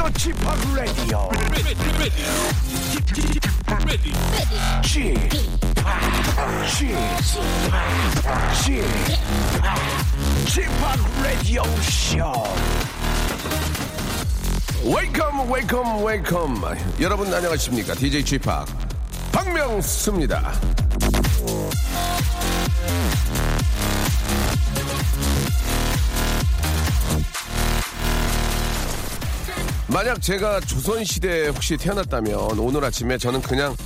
[0.00, 0.36] Chip,
[8.62, 8.86] Chip,
[10.46, 10.70] Chip,
[11.22, 12.46] Radio Show.
[14.84, 16.64] Welcome, welcome, welcome.
[17.00, 17.94] 여러분 안녕하십니까?
[17.94, 18.48] DJ Chip
[19.32, 20.52] 박명수입니다.
[29.92, 33.76] 만약 제가 조선시대에 혹시 태어났다면 오늘 아침에 저는 그냥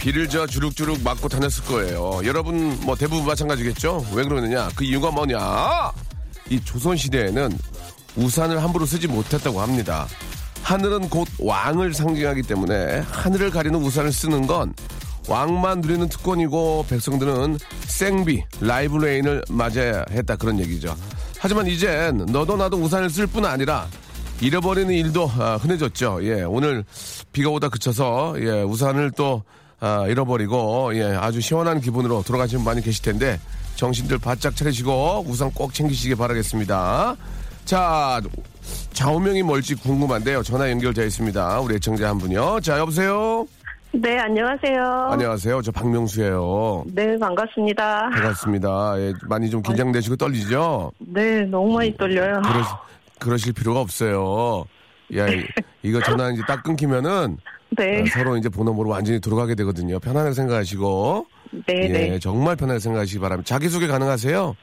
[0.00, 2.20] 비를 저 주룩주룩 맞고 다녔을 거예요.
[2.24, 4.04] 여러분 뭐 대부분 마찬가지겠죠?
[4.14, 4.68] 왜 그러느냐?
[4.74, 5.92] 그 이유가 뭐냐?
[6.50, 7.56] 이 조선시대에는
[8.16, 10.08] 우산을 함부로 쓰지 못했다고 합니다.
[10.64, 14.74] 하늘은 곧 왕을 상징하기 때문에 하늘을 가리는 우산을 쓰는 건
[15.28, 20.96] 왕만 누리는 특권이고 백성들은 생비, live rain을 맞아야 했다 그런 얘기죠.
[21.38, 23.86] 하지만 이젠 너도 나도 우산을 쓸 뿐 아니라
[24.40, 26.18] 잃어버리는 일도 아, 흔해졌죠.
[26.22, 26.84] 예, 오늘
[27.32, 29.42] 비가 오다 그쳐서 예, 우산을 또
[29.80, 33.38] 아, 잃어버리고 예, 아주 시원한 기분으로 돌아가시는 분 많이 계실 텐데
[33.76, 37.16] 정신들 바짝 차리시고 우산 꼭 챙기시기 바라겠습니다.
[37.64, 38.20] 자,
[38.92, 40.42] 좌우명이 뭘지 궁금한데요.
[40.42, 41.60] 전화 연결되어 있습니다.
[41.60, 42.60] 우리 애청자 한 분요.
[42.60, 43.46] 자, 여보세요.
[43.92, 45.08] 네, 안녕하세요.
[45.12, 45.62] 안녕하세요.
[45.62, 46.84] 저 박명수예요.
[46.88, 48.10] 네, 반갑습니다.
[48.10, 48.94] 반갑습니다.
[48.98, 50.90] 예, 많이 좀 긴장되시고 떨리죠?
[50.98, 52.42] 네, 너무 많이 떨려요.
[52.42, 52.64] 그러,
[53.24, 54.64] 그러실 필요가 없어요.
[55.16, 55.44] 야, 이-
[55.82, 57.38] 이거 전화 이제 딱 끊기면은
[57.76, 59.98] 네, 어, 서로 이제 번호로 완전히 들어가게 되거든요.
[59.98, 61.26] 편안하게 생각하시고.
[61.66, 62.18] 네, 예, 네.
[62.18, 63.46] 정말 편하게 생각하시기 바랍니다.
[63.48, 64.54] 자기소개 가능하세요?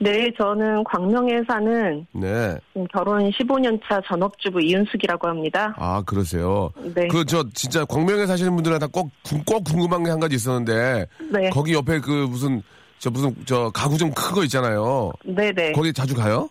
[0.00, 2.56] 네, 저는 광명에 사는 네.
[2.72, 5.74] 지금 결혼 15년 차 전업주부 이윤숙이라고 합니다.
[5.76, 6.70] 아, 그러세요.
[6.94, 7.08] 네.
[7.08, 9.10] 그, 저, 진짜, 광명에 사시는 분들은 다 꼭,
[9.44, 12.62] 꼭 궁금한 게 한 가지 있었는데, 네, 거기 옆에 그 무슨,
[12.98, 15.10] 저 무슨, 저, 가구 좀큰거 있잖아요.
[15.24, 15.72] 네, 네.
[15.72, 16.48] 거기 자주 가요?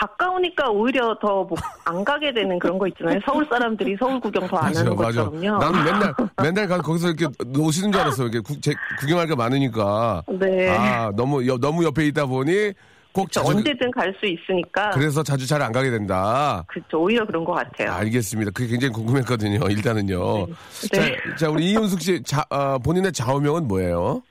[0.00, 1.46] 가까우니까 오히려 더
[1.86, 3.20] 안 가게 되는 그런 거 있잖아요.
[3.26, 5.58] 서울 사람들이 서울 구경 더 안 하는 것처럼요.
[5.58, 8.28] 나는 맨날, 맨날 가서 거기서 이렇게 노시는 줄 알았어요.
[8.28, 10.22] 이렇게 구, 제, 구경할 게 많으니까.
[10.28, 10.70] 네.
[10.76, 12.72] 아, 너무, 옆- 너무 옆에 있다 보니,
[13.12, 13.56] 꼭저 자주.
[13.58, 14.90] 언제든 갈 수 있으니까.
[14.90, 16.64] 그래서 자주 잘 안 가게 된다.
[16.68, 17.00] 그렇죠.
[17.02, 17.92] 오히려 그런 것 같아요.
[17.92, 18.50] 알겠습니다.
[18.52, 19.60] 그게 굉장히 궁금했거든요.
[19.68, 20.46] 일단은요.
[20.46, 20.56] 네.
[20.88, 24.22] 자, 자, 우리 이윤숙 씨, 자, 어, 본인의 좌우명은 뭐예요?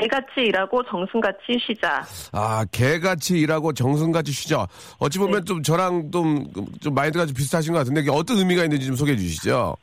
[0.00, 2.02] 개같이 일하고 정승같이 쉬자.
[2.32, 4.66] 아, 개같이 일하고 정성같이 쉬죠.
[4.98, 5.44] 어찌 보면 네.
[5.44, 6.44] 좀 저랑 좀,
[6.80, 9.76] 좀 마인드가 좀 비슷하신 것 같은데, 어떤 의미가 있는지 좀 소개해 주시죠.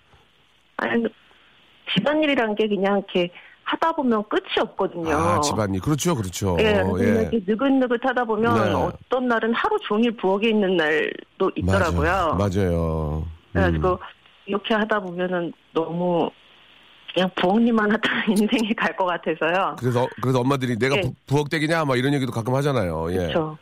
[0.78, 1.04] 아니,
[1.94, 3.32] 집안일이란 게 그냥 이렇게
[3.64, 5.16] 하다 보면 끝이 없거든요.
[5.16, 5.80] 아, 집안일.
[5.82, 6.58] 그렇죠, 그렇죠.
[6.60, 8.74] 예, 어, 그래서 이렇게 느긋느긋 하다 보면 네.
[8.74, 12.36] 어떤 날은 하루 종일 부엌에 있는 날도 있더라고요.
[12.36, 12.38] 맞아요.
[12.38, 13.28] 맞아요.
[13.28, 13.54] 음.
[13.54, 14.00] 그래가지고
[14.48, 16.32] 이렇게 하다 보면은 너무
[17.14, 19.76] 그냥 부엌일만 하다 인생이 갈 것 같아서요.
[19.80, 21.02] 그래서, 그래서 엄마들이 내가 예.
[21.02, 21.86] 부, 부엌댁이냐?
[21.86, 23.08] 막 이런 얘기도 가끔 하잖아요.
[23.12, 23.18] 예.
[23.18, 23.58] 그렇죠.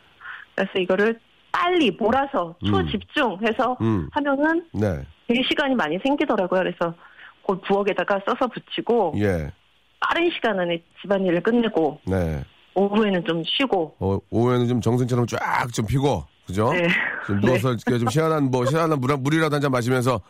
[0.54, 1.18] 그래서 이거를
[1.52, 4.08] 빨리 몰아서 초집중해서 음.
[4.12, 5.00] 하면은 네.
[5.28, 6.60] 되게 시간이 많이 생기더라고요.
[6.60, 6.94] 그래서
[7.46, 9.50] 그 부엌에다가 써서 붙이고 예.
[10.00, 12.42] 빠른 시간 안에 집안일을 끝내고 네.
[12.74, 16.72] 오후에는 좀 쉬고 어, 오후에는 좀 정승처럼 쫙 좀 피고, 그죠?
[16.72, 16.86] 네.
[17.26, 20.20] 좀 누워서 이렇게 좀 시원한 뭐 시원한 물, 물이라도 한 잔 마시면서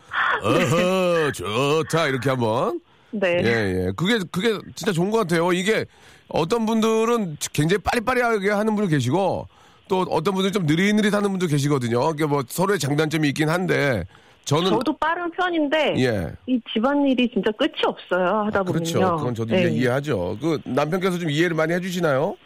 [0.42, 3.40] 어허 좋다 이렇게 한번 네.
[3.42, 3.92] 예 예.
[3.96, 5.52] 그게 그게 진짜 좋은 것 같아요.
[5.52, 5.86] 이게
[6.28, 9.48] 어떤 분들은 굉장히 빠리빠리하게 하는 분들 계시고
[9.88, 12.10] 또 어떤 분들 좀 느릿느릿 하는 분들 계시거든요.
[12.14, 14.04] 이게 뭐 서로의 장단점이 있긴 한데
[14.44, 16.32] 저는 저도 빠른 편인데 예.
[16.46, 18.44] 이 집안일이 진짜 끝이 없어요.
[18.46, 18.84] 하다 보면요.
[18.84, 19.16] 그렇죠.
[19.16, 19.62] 그건 저도 네.
[19.62, 20.38] 이제 이해하죠.
[20.40, 22.36] 그 남편께서 좀 이해를 많이 해주시나요?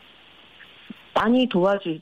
[1.15, 1.99] 많이 도와주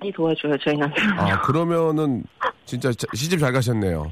[0.00, 1.18] 많이 도와줘요 저희 남편.
[1.18, 2.24] 아 그러면은
[2.64, 4.10] 진짜 자- 시집 잘 가셨네요.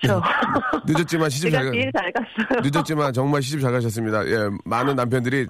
[0.00, 0.22] 그렇죠.
[0.86, 1.70] 늦었지만 시집 잘 가.
[1.70, 2.60] 잘 갔어요.
[2.62, 4.26] 늦었지만 정말 시집 잘 가셨습니다.
[4.26, 5.46] 예, 많은 남편들이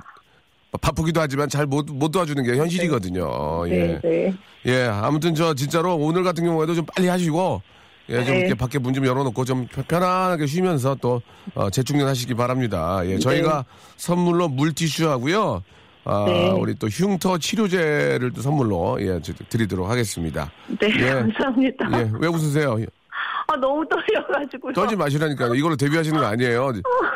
[0.81, 3.69] 바쁘기도 하지만 잘 못 못 도와주는 게 현실이거든요.
[3.69, 3.71] 예.
[3.71, 4.35] 네, 네.
[4.67, 7.63] 예, 아무튼 저 진짜로 오늘 같은 경우에도 좀 빨리 하시고
[8.09, 8.41] 예, 좀 네.
[8.41, 11.21] 이렇게 밖에 문 좀 열어놓고 좀 편- 편안하게 쉬면서 또
[11.55, 13.01] 어, 재충전하시기 바랍니다.
[13.05, 13.65] 예, 저희가
[13.97, 15.63] 선물로 물티슈 하고요.
[16.05, 16.51] 아, 네.
[16.51, 20.51] 우리 또 흉터 치료제를 또 선물로 예, 저- 드리도록 하겠습니다.
[20.81, 21.11] 네, 예.
[21.11, 21.89] 감사합니다.
[21.99, 22.73] 예, 왜 웃으세요?
[22.75, 24.73] 아, 아, 너무 떨려가지고요.
[24.73, 25.49] 떨지 마시라니까.
[25.55, 26.73] 이걸로 데뷔하시는 거 아니에요.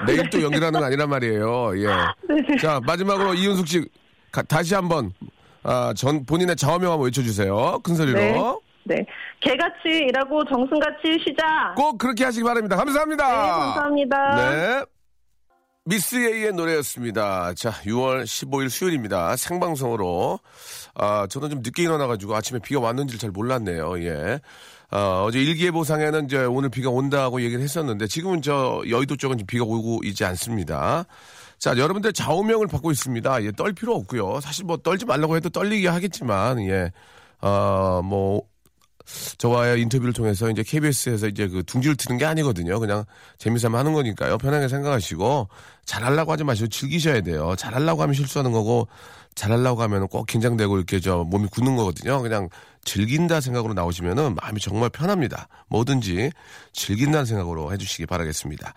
[0.06, 1.72] 내일 또 연기하는 거 아니란 말이에요.
[1.78, 1.86] 예.
[2.28, 2.56] 네.
[2.60, 3.84] 자, 마지막으로 이윤숙 씨,
[4.30, 5.12] 가- 다시 한 번,
[5.62, 7.80] 아, 전, 본인의 좌우명 한번 외쳐주세요.
[7.82, 8.18] 큰 소리로.
[8.18, 8.34] 네.
[8.88, 9.06] 네.
[9.40, 11.74] 개같이 일하고 정승같이 쉬자.
[11.76, 12.76] 꼭 그렇게 하시기 바랍니다.
[12.76, 13.26] 감사합니다.
[13.26, 14.36] 네, 감사합니다.
[14.36, 14.84] 네.
[15.88, 17.54] 미스 A의 노래였습니다.
[17.54, 19.36] 자, 6월 15일 수요일입니다.
[19.36, 20.40] 생방송으로.
[20.94, 24.02] 아, 저는 좀 늦게 일어나가지고 아침에 비가 왔는지를 잘 몰랐네요.
[24.02, 24.40] 예.
[24.90, 30.00] 아, 어제 일기예보상에는 이제 오늘 비가 온다고 얘기를 했었는데 지금은 저 여의도 쪽은 비가 오고
[30.02, 31.04] 있지 않습니다.
[31.60, 33.44] 자, 여러분들 좌우명을 받고 있습니다.
[33.44, 34.40] 예, 떨 필요 없고요.
[34.40, 36.90] 사실 뭐 떨지 말라고 해도 떨리게 하겠지만, 예.
[37.40, 38.42] 아, 뭐,
[39.38, 42.78] 저와의 인터뷰를 통해서 이제 KBS에서 이제 그 둥지를 트는 게 아니거든요.
[42.80, 43.04] 그냥
[43.38, 44.38] 재미삼아 하는 거니까요.
[44.38, 45.48] 편하게 생각하시고
[45.84, 47.54] 잘하려고 하지 마시고 즐기셔야 돼요.
[47.56, 48.88] 잘하려고 하면 실수하는 거고
[49.34, 52.20] 잘하려고 하면 꼭 긴장되고 이렇게 저 몸이 굳는 거거든요.
[52.22, 52.48] 그냥
[52.84, 55.48] 즐긴다 생각으로 나오시면은 마음이 정말 편합니다.
[55.68, 56.30] 뭐든지
[56.72, 58.72] 즐긴다는 생각으로 해주시기 바라겠습니다.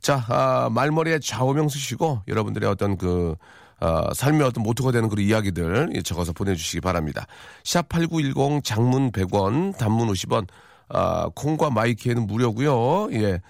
[0.00, 3.34] 자, 아, 말머리에 좌우명 쓰시고 여러분들의 어떤 그
[3.80, 7.26] 어, 삶의 어떤 모토가 되는 그런 이야기들 예, 적어서 보내주시기 바랍니다.
[7.64, 10.46] 샵 8910 장문 100원, 단문 50원,
[10.88, 13.40] 아, 콩과 마이키에는 무료고요 예.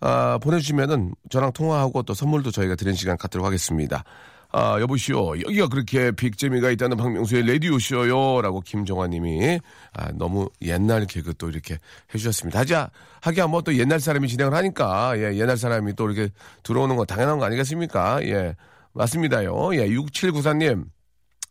[0.00, 4.04] 아, 보내주시면은 저랑 통화하고 또 선물도 저희가 드리는 시간 갖도록 하겠습니다.
[4.52, 5.38] 아, 여보시오.
[5.40, 8.40] 여기가 그렇게 빅재미가 있다는 박명수의 라디오쇼요.
[8.42, 9.58] 라고 김정환 님이,
[9.92, 11.78] 아, 너무 옛날 개그 또 이렇게
[12.14, 12.60] 해주셨습니다.
[12.60, 12.90] 하자,
[13.20, 16.32] 하기야 뭐 또 옛날 사람이 진행을 하니까, 예, 옛날 사람이 또 이렇게
[16.62, 18.22] 들어오는 거 당연한 거 아니겠습니까?
[18.22, 18.54] 예,
[18.96, 19.74] 맞습니다요.
[19.74, 20.86] 예, 6794님,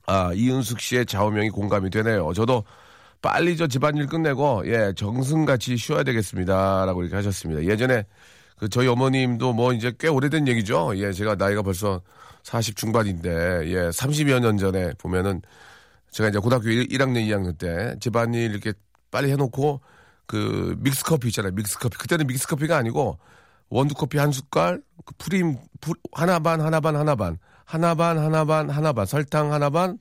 [0.07, 2.33] 아, 이은숙 씨의 좌우명이 공감이 되네요.
[2.33, 2.63] 저도
[3.21, 6.85] 빨리 저 집안일 끝내고, 예, 정승같이 쉬어야 되겠습니다.
[6.85, 7.63] 라고 이렇게 하셨습니다.
[7.63, 8.05] 예전에
[8.57, 10.93] 그 저희 어머님도 뭐 이제 꽤 오래된 얘기죠.
[10.95, 12.01] 예, 제가 나이가 벌써
[12.43, 13.29] 40 중반인데,
[13.65, 15.41] 예, 30여 년 전에 보면은
[16.11, 18.73] 제가 이제 고등학교 1, 1학년, 2학년 때 집안일 이렇게
[19.11, 19.81] 빨리 해놓고
[20.25, 21.51] 그 믹스커피 있잖아요.
[21.53, 21.97] 믹스커피.
[21.97, 23.19] 그때는 믹스커피가 아니고
[23.69, 28.45] 원두커피 한 숟갈, 그 프림, 프- 하나 반, 하나 반, 하나 반, 하나 반, 하나
[28.45, 29.97] 반, 하나 반, 설탕 하나 반,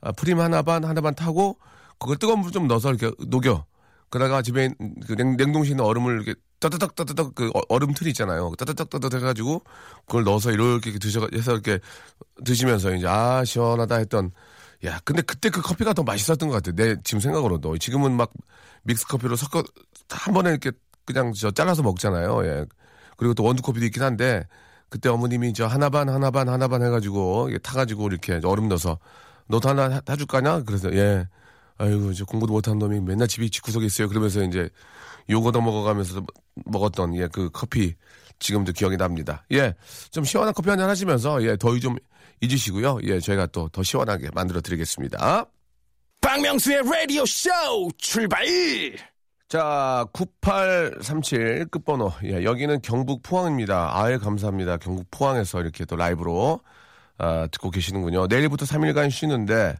[0.00, 1.58] 아, 프림 하나 반, 하나 반 타고
[1.98, 3.64] 그걸 뜨거운 물 좀 넣어서 이렇게 녹여.
[4.10, 4.70] 그러다가 집에
[5.06, 8.52] 그 냉, 냉동실에 있는 얼음을 이렇게 따뜻딱 따뜻딱 그 어- 얼음 틀 있잖아요.
[8.58, 9.62] 따뜻딱 따뜻 해가지고
[10.06, 11.80] 그걸 넣어서 이렇게 드셔 해서 이렇게
[12.44, 14.32] 드시면서 이제 아 시원하다 했던
[14.84, 16.74] 야 근데 그때 그 커피가 더 맛있었던 것 같아요.
[16.76, 18.32] 내 지금 생각으로도 지금은 막
[18.84, 19.62] 믹스 커피로 섞어
[20.10, 20.72] 한 번에 이렇게
[21.06, 22.44] 그냥 저 잘라서 먹잖아요.
[22.46, 22.66] 예.
[23.16, 24.46] 그리고 또 원두 커피도 있긴 한데
[24.88, 28.98] 그때 어머님이 저 하나 반 하나 반 하나 반 해가지고 타가지고 이렇게 얼음 넣어서
[29.48, 30.62] 너도 하나 타- 타줄 거냐?
[30.62, 31.26] 그래서 예.
[31.78, 34.08] 아이고 저 공부도 못한 놈이 맨날 집이 집구석에 있어요.
[34.08, 34.68] 그러면서 이제
[35.28, 36.22] 요거도 먹어가면서
[36.66, 37.94] 먹었던 예 그 커피
[38.38, 39.44] 지금도 기억이 납니다.
[39.52, 39.74] 예,
[40.10, 41.96] 좀 시원한 커피 한잔 하시면서 예 더위 좀
[42.40, 42.98] 잊으시고요.
[43.04, 45.46] 예, 저희가 또 더 시원하게 만들어 드리겠습니다.
[46.20, 47.50] 박명수의 라디오 쇼
[47.98, 48.44] 출발!
[49.54, 52.12] 자, 9837 끝번호.
[52.24, 53.92] 예, 여기는 경북 포항입니다.
[53.94, 54.78] 아예 감사합니다.
[54.78, 56.58] 경북 포항에서 이렇게 또 라이브로
[57.18, 58.26] 아, 듣고 계시는군요.
[58.26, 59.76] 내일부터 3일간 쉬는데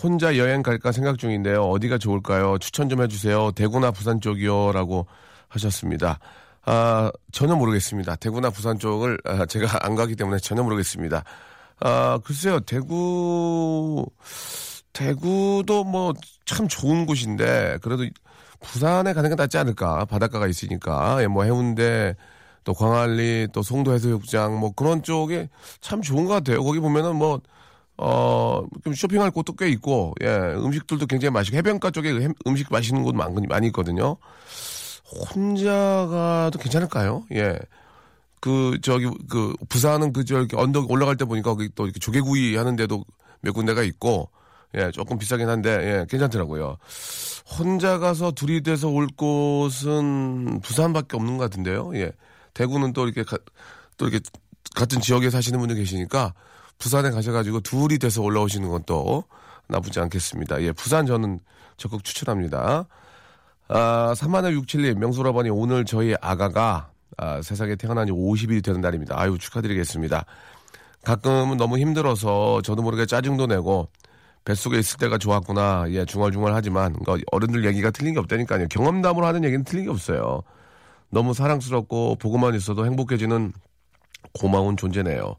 [0.00, 1.64] 혼자 여행 갈까 생각 중인데요.
[1.64, 2.58] 어디가 좋을까요?
[2.58, 3.50] 추천 좀 해주세요.
[3.56, 4.70] 대구나 부산 쪽이요.
[4.70, 5.08] 라고
[5.48, 6.20] 하셨습니다.
[6.64, 8.14] 아, 전혀 모르겠습니다.
[8.14, 11.24] 대구나 부산 쪽을 아, 제가 안 가기 때문에 전혀 모르겠습니다.
[11.80, 12.60] 아, 글쎄요.
[12.60, 14.06] 대구,
[14.92, 16.14] 대구도 뭐
[16.48, 18.06] 참 좋은 곳인데 그래도
[18.60, 22.16] 부산에 가는 게 낫지 않을까 바닷가가 있으니까 예, 뭐 해운대
[22.64, 25.48] 또 광안리 또 송도 해수욕장 뭐 그런 쪽에
[25.80, 27.40] 참 좋은 것 같아요 거기 보면은 뭐
[28.00, 33.02] 어, 좀 쇼핑할 곳도 꽤 있고, 예, 음식들도 굉장히 맛있고, 해변가 쪽에 햄- 음식 맛있는
[33.02, 34.16] 곳 많, 많이 있거든요.
[35.34, 35.72] 혼자
[36.08, 37.24] 가도 괜찮을까요?
[37.32, 37.58] 예.
[38.40, 43.04] 그, 저기, 그, 부산은 그, 저기, 언덕 올라갈 때 보니까 거기 또 이렇게 조개구이 하는데도
[43.40, 44.30] 몇 군데가 있고,
[44.76, 46.76] 예, 조금 비싸긴 한데, 예, 괜찮더라고요.
[47.58, 51.92] 혼자 가서 둘이 돼서 올 곳은 부산밖에 없는 것 같은데요.
[51.94, 52.12] 예.
[52.54, 53.38] 대구는 또 이렇게, 가-
[53.96, 54.22] 또 이렇게
[54.74, 56.34] 같은 지역에 사시는 분들 계시니까
[56.78, 59.24] 부산에 가셔가지고 둘이 돼서 올라오시는 건 또
[59.68, 60.62] 나쁘지 않겠습니다.
[60.62, 61.40] 예, 부산 저는
[61.76, 62.86] 적극 추천합니다.
[63.68, 69.18] 아, 3167님, 명수라버니 오늘 저희 아가가 아, 세상에 태어난 지 50일이 되는 날입니다.
[69.18, 70.24] 아유, 축하드리겠습니다.
[71.04, 73.88] 가끔은 너무 힘들어서 저도 모르게 짜증도 내고
[74.48, 75.84] 뱃속에 있을 때가 좋았구나.
[75.90, 78.68] 예, 중얼중얼 하지만 그러니까 어른들 얘기가 틀린 게 없다니까요.
[78.68, 80.42] 경험담으로 하는 얘기는 틀린 게 없어요.
[81.10, 83.52] 너무 사랑스럽고 보고만 있어도 행복해지는
[84.32, 85.36] 고마운 존재네요.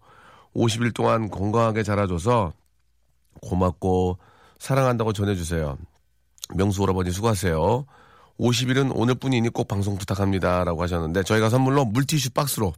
[0.55, 2.53] 50일 동안 건강하게 자라줘서
[3.41, 4.19] 고맙고
[4.59, 5.79] 사랑한다고 전해주세요.
[6.53, 7.85] 명수 오라버니 수고하세요.
[8.39, 10.63] 50일은 오늘뿐이니 꼭 방송 부탁합니다.
[10.65, 12.73] 라고 하셨는데 저희가 선물로 물티슈 박스로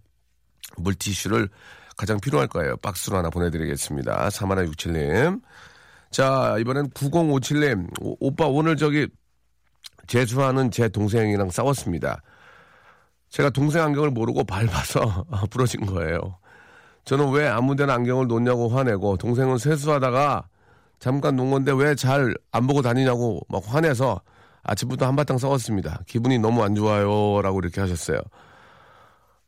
[0.77, 1.49] 물티슈를
[1.97, 2.77] 가장 필요할 거예요.
[2.77, 4.29] 박스로 하나 보내드리겠습니다.
[4.29, 5.41] 3167님.
[6.11, 7.87] 자, 이번엔 9057님.
[8.01, 9.07] 오, 오빠 오늘 저기
[10.07, 12.21] 재수하는 제 동생이랑 싸웠습니다.
[13.29, 16.37] 제가 동생 안경을 모르고 밟아서 부러진 거예요.
[17.05, 20.47] 저는 왜 아무 데나 안경을 놓냐고 화내고 동생은 세수하다가
[20.99, 24.21] 잠깐 놓은 건데 왜 잘 안 보고 다니냐고 막 화내서
[24.63, 26.01] 아침부터 한바탕 싸웠습니다.
[26.05, 27.41] 기분이 너무 안 좋아요.
[27.41, 28.19] 라고 이렇게 하셨어요.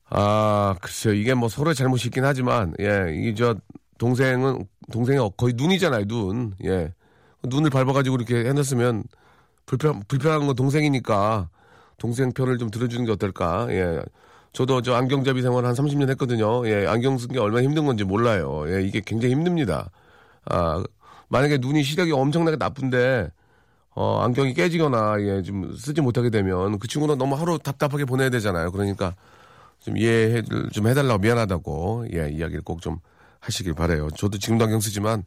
[0.10, 1.14] 아, 글쎄요.
[1.14, 3.56] 이게 뭐 서로의 잘못이 있긴 하지만, 예, 이게 저,
[3.98, 6.54] 동생은, 동생이 거의 눈이잖아요, 눈.
[6.66, 6.94] 예.
[7.44, 9.04] 눈을 밟아가지고 이렇게 해놨으면
[9.66, 11.50] 불편, 불편한 건 동생이니까
[11.98, 13.68] 동생 편을 좀 들어주는 게 어떨까.
[13.70, 14.02] 예.
[14.54, 16.68] 저도 저 안경잡이 생활 한 30년 했거든요.
[16.68, 18.66] 예, 안경 쓴 게 얼마나 힘든 건지 몰라요.
[18.68, 19.90] 예, 이게 굉장히 힘듭니다.
[20.46, 20.84] 아,
[21.30, 23.32] 만약에 눈이 시력이 엄청나게 나쁜데,
[23.96, 28.72] 어, 안경이 깨지거나, 예, 좀 쓰지 못하게 되면 그 친구는 너무 하루 답답하게 보내야 되잖아요.
[28.72, 29.16] 그러니까
[29.80, 33.00] 좀 이해 좀 해달라고 미안하다고, 예, 이야기를 꼭 좀
[33.44, 35.24] 하시길 바래요 저도 지금도 안경 쓰지만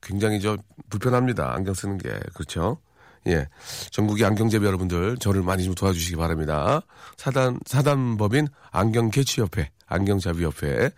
[0.00, 0.56] 굉장히 저
[0.88, 1.52] 불편합니다.
[1.52, 2.08] 안경 쓰는 게.
[2.34, 2.78] 그렇죠?
[3.26, 3.48] 예.
[3.90, 6.80] 전국의 안경제비 여러분들 저를 많이 좀 도와주시기 바랍니다.
[7.16, 10.90] 사단, 사단법인 안경 개취협회, 안경잡이협회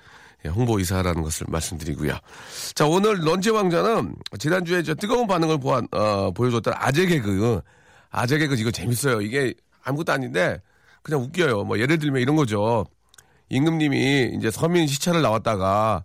[0.44, 2.16] 예, 홍보 이사라는 것을 말씀드리고요.
[2.74, 7.60] 자, 오늘 런치 왕자는 지난 주에 저 뜨거운 반응을 보아, 어, 보여줬던 아재 개그.
[8.10, 9.20] 아재 개그 이거 재밌어요.
[9.20, 10.60] 이게 아무것도 아닌데
[11.02, 11.64] 그냥 웃겨요.
[11.64, 12.86] 뭐 예를 들면 이런 거죠.
[13.48, 16.04] 임금님이 이제 서민 시찰을 나왔다가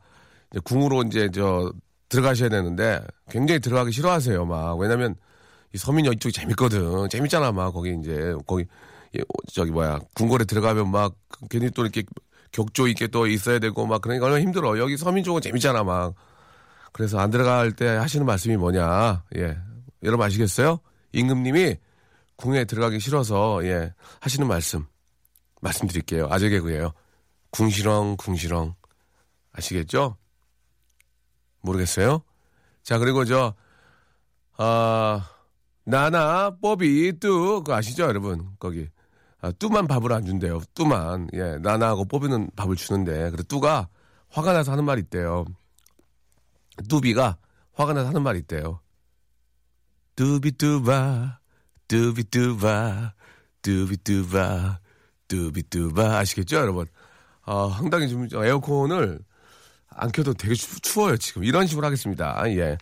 [0.54, 1.74] 이제 궁으로 이제 저
[2.10, 4.46] 들어가셔야 되는데 굉장히 들어가기 싫어하세요.
[4.46, 5.16] 막 왜냐면
[5.74, 7.10] 이 서민 이쪽이 재밌거든.
[7.10, 7.52] 재밌잖아.
[7.52, 8.66] 막 거기 이제 거기
[9.18, 11.16] 예, 저기 뭐야 궁궐에 들어가면 막
[11.50, 12.04] 괜히 또 이렇게
[12.52, 14.78] 격조 있게 또 있어야 되고 막 그러니까 얼마나 힘들어.
[14.78, 15.84] 여기 서민 쪽은 재밌잖아.
[15.84, 16.14] 막
[16.92, 19.24] 그래서 안 들어갈 때 하시는 말씀이 뭐냐.
[19.38, 19.58] 예.
[20.04, 20.80] 여러분 아시겠어요?
[21.14, 21.78] 임금님이
[22.36, 24.86] 궁에 들어가기 싫어서 예 하시는 말씀
[25.62, 26.28] 말씀드릴게요.
[26.30, 26.94] 아재 개그예요.
[27.50, 28.76] 궁시렁 궁시렁
[29.54, 30.18] 아시겠죠?
[31.64, 32.22] 모르겠어요?
[32.84, 33.56] 자, 그리고 저,
[34.58, 35.28] 아,
[35.86, 38.50] 나나, 뽀비, 뚜, 그거 아시죠, 여러분?
[38.60, 38.88] 거기.
[39.42, 40.62] 아, 뚜만 밥을 안 준대요.
[40.74, 41.28] 뚜만.
[41.34, 43.90] 예, 나나하고 뽀비는 밥을 주는데, 그래, 뚜가
[44.30, 45.46] 화가 나서 하는 말이 있대요.
[46.88, 47.38] 뚜비가
[47.74, 48.80] 화가 나서 하는 말이 있대요.
[50.16, 51.40] 뚜비뚜바,
[51.88, 53.14] 뚜비뚜바,
[53.62, 54.80] 뚜비뚜바,
[55.28, 56.18] 뚜비뚜바.
[56.20, 56.86] 아시겠죠, 여러분?
[57.44, 59.20] 아, 상당히 좀 에어컨을
[59.96, 61.44] 안 켜도 되게 추, 워요 지금.
[61.44, 62.44] 이런 식으로 하겠습니다.
[62.48, 62.78] 예.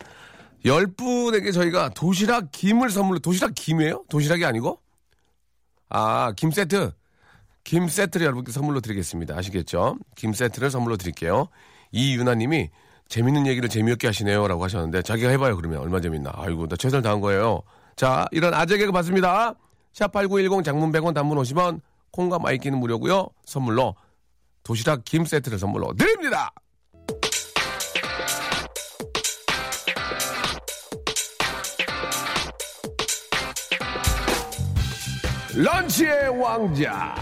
[0.65, 4.05] 열 분에게 저희가 도시락 김을 선물로, 도시락 김이에요?
[4.09, 4.79] 도시락이 아니고?
[5.89, 6.91] 아, 김 세트.
[7.63, 9.35] 김 세트를 여러분께 선물로 드리겠습니다.
[9.35, 9.97] 아시겠죠?
[10.15, 11.47] 김 세트를 선물로 드릴게요.
[11.91, 12.69] 이유나 님이
[13.09, 14.47] 재밌는 얘기를 재미없게 하시네요.
[14.47, 15.55] 라고 하셨는데, 자기가 해봐요.
[15.57, 16.31] 그러면 얼마 재밌나.
[16.33, 17.61] 아이고, 나 최선을 다한 거예요.
[17.95, 19.55] 자, 이런 아재 개그 받습니다.
[19.93, 23.95] 샵8910 장문 100원 단문 50원, 콩과 my K는 무료고요 선물로
[24.63, 26.51] 도시락 김 세트를 선물로 드립니다!
[35.55, 37.13] 런치의 왕자.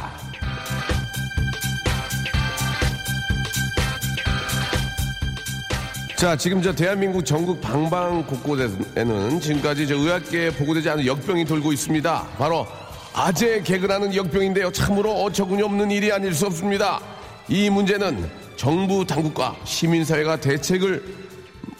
[6.15, 12.27] 자, 지금 저 대한민국 전국 방방 곳곳에는 지금까지 저 의학계에 보고되지 않은 역병이 돌고 있습니다.
[12.37, 12.67] 바로
[13.15, 14.71] 아재 개그라는 역병인데요.
[14.73, 16.99] 참으로 어처구니 없는 일이 아닐 수 없습니다.
[17.47, 21.15] 이 문제는 정부 당국과 시민사회가 대책을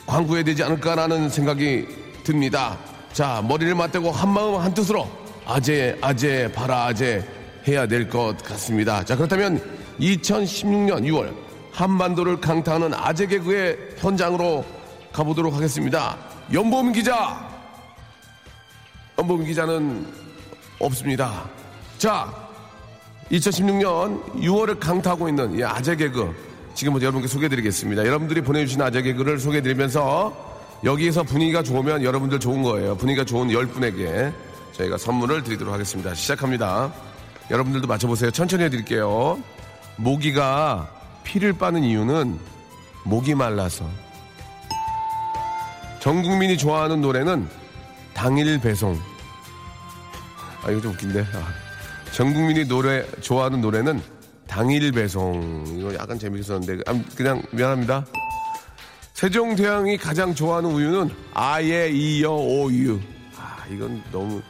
[0.08, 1.86] 광구해야 되지 않을까라는 생각이
[2.24, 2.78] 듭니다.
[3.14, 5.19] 자, 머리를 맞대고 한마음 한뜻으로
[5.50, 7.26] 아재, 아재, 바라 아재
[7.68, 9.04] 해야 될 것 같습니다.
[9.04, 9.60] 자, 그렇다면
[10.00, 11.34] 2016년 6월
[11.72, 14.64] 한반도를 강타하는 아재 개그의 현장으로
[15.12, 16.18] 가보도록 하겠습니다.
[16.54, 17.50] 연범 기자!
[19.18, 20.06] 연범 기자는
[20.78, 21.50] 없습니다.
[21.98, 22.32] 자,
[23.32, 26.32] 2016년 6월을 강타하고 있는 이 아재 개그
[26.76, 28.06] 지금부터 여러분께 소개해드리겠습니다.
[28.06, 30.48] 여러분들이 보내주신 아재 개그를 소개해드리면서
[30.84, 32.96] 여기에서 분위기가 좋으면 여러분들 좋은 거예요.
[32.98, 34.32] 분위기가 좋은 10분에게
[34.80, 36.14] 저희가 선물을 드리도록 하겠습니다.
[36.14, 36.94] 시작합니다.
[37.52, 38.32] 여러분들도 맞춰보세요.
[38.32, 39.42] 천천히 해드릴게요.
[39.98, 40.90] 모기가
[41.24, 42.40] 피를 빠는 이유는
[43.04, 43.86] 목이 말라서.
[46.00, 47.50] 전 국민이 좋아하는 노래는
[48.14, 48.98] 당일 배송.
[50.64, 51.26] 아, 이거 좀 웃긴데.
[51.34, 51.48] 아.
[52.14, 54.02] 전 국민이 노래, 좋아하는 노래는
[54.48, 55.66] 당일 배송.
[55.78, 56.84] 이거 약간 재밌었는데.
[56.90, 58.06] 아, 그냥 미안합니다.
[59.14, 62.98] 세종대왕이 가장 좋아하는 우유는 아예 이어 오유.
[63.36, 64.42] 아, 이건 너무.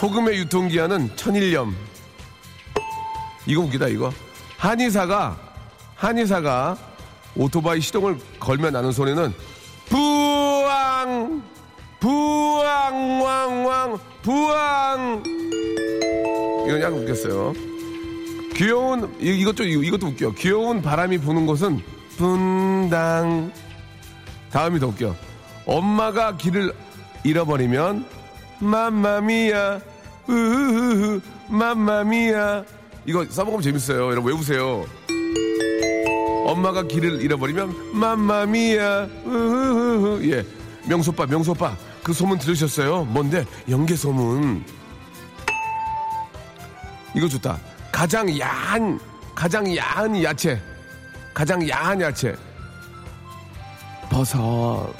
[0.00, 1.76] 소금의 유통기한은 천일염.
[3.44, 4.10] 이거 웃기다, 이거.
[4.56, 5.36] 한의사가,
[5.94, 6.78] 한의사가
[7.36, 9.34] 오토바이 시동을 걸면 나는 소리는
[9.90, 11.42] 부앙!
[12.00, 15.22] 부앙, 왕, 왕, 부앙!
[16.66, 17.52] 이건 약간 웃겼어요.
[18.54, 20.32] 귀여운, 이것도, 이것도 웃겨.
[20.32, 21.82] 귀여운 바람이 부는 곳은
[22.16, 23.52] 분당.
[24.50, 25.14] 다음이 더 웃겨.
[25.66, 26.72] 엄마가 길을
[27.22, 28.19] 잃어버리면
[28.60, 29.80] 맘마미야,
[30.28, 32.64] 으흐흐, 맘마미야,
[33.06, 34.10] 이거 써먹으면 재밌어요.
[34.10, 34.86] 여러분 외우세요.
[36.46, 39.08] 엄마가 길을 잃어버리면 맘마미야.
[39.24, 40.30] 우후후후.
[40.30, 40.44] 예.
[40.86, 41.76] 명소빠, 명소빠.
[42.02, 43.04] 그 소문 들으셨어요?
[43.04, 43.44] 뭔데?
[43.68, 44.64] 연계 소문.
[47.14, 47.58] 이거 좋다.
[47.92, 48.98] 가장 야한,
[49.34, 50.60] 가장 야한 야채.
[51.34, 52.34] 가장 야한 야채.
[54.10, 54.92] 버섯.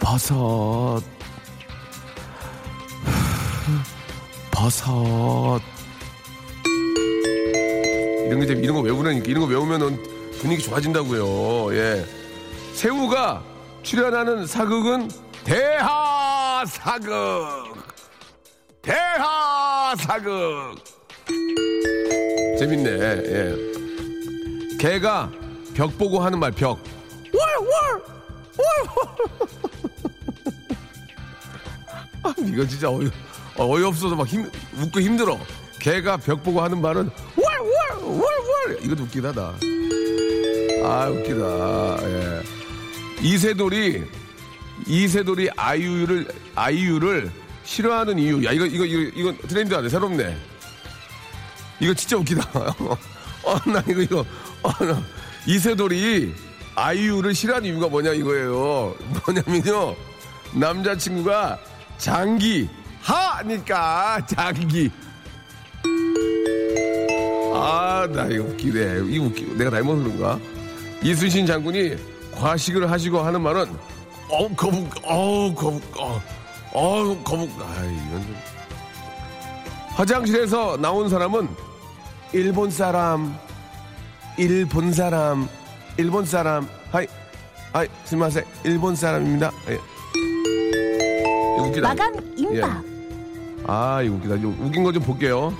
[0.00, 1.13] 버섯.
[4.64, 5.60] 버섯.
[8.26, 9.26] 이런 거, 이런 거 외우라니까.
[9.26, 10.02] 이런 거 외우면은
[10.40, 11.76] 분위기 좋아진다고요.
[11.76, 12.02] 예.
[12.72, 13.44] 새우가
[13.82, 15.10] 출연하는 사극은
[15.44, 17.74] 대하 사극.
[18.80, 20.76] 대하 사극.
[22.58, 22.90] 재밌네.
[22.90, 23.54] 예.
[24.78, 25.30] 개가
[25.74, 26.78] 벽 보고 하는 말 벽.
[32.22, 33.10] 아, 이거 진짜 어이,
[33.56, 35.38] 어이없어서 막 힘, 웃고 힘들어.
[35.78, 39.54] 개가 벽 보고 하는 말은 월월월월 이것도 웃기다 하다.
[40.84, 41.98] 아 웃기다.
[42.08, 42.42] 예.
[43.22, 44.02] 이세돌이
[44.86, 47.30] 이세돌이 아이유를 아이유를
[47.64, 48.44] 싫어하는 이유.
[48.44, 50.36] 야 이거 이거 이거 이거 트렌드 안돼 새롭네.
[51.80, 52.42] 이거 진짜 웃기다.
[53.44, 54.24] 어, 나 이거 이거
[54.62, 55.02] 어, 나
[55.46, 56.34] 이세돌이
[56.74, 58.94] 아이유를 싫어하는 이유가 뭐냐 이거예요.
[59.26, 59.96] 뭐냐면요
[60.54, 61.58] 남자친구가
[61.98, 62.68] 장기
[63.04, 64.90] 하니까 장기.
[67.54, 69.02] 아, 나 이거 웃기네.
[69.08, 69.54] 이거 웃기.
[69.56, 70.38] 내가 잘못 그런가?
[71.02, 71.96] 이순신 장군이
[72.32, 73.66] 과식을 하시고 하는 말은
[74.30, 76.20] 어우 거북, 어우 거북, 어,
[76.72, 77.50] 어우 거북.
[77.60, 78.36] 아, 이건 좀.
[79.90, 81.48] 화장실에서 나온 사람은
[82.32, 83.38] 일본 사람,
[84.38, 85.48] 일본 사람,
[85.98, 86.66] 일본 사람.
[86.90, 87.06] は
[87.72, 89.52] い, はい, すみませ, 일본 사람입니다.
[89.68, 89.78] 예.
[91.80, 92.93] 마감 임박.
[93.66, 94.38] 아, 이거 웃기다.
[94.40, 95.56] 좀 웃긴 거 좀 볼게요.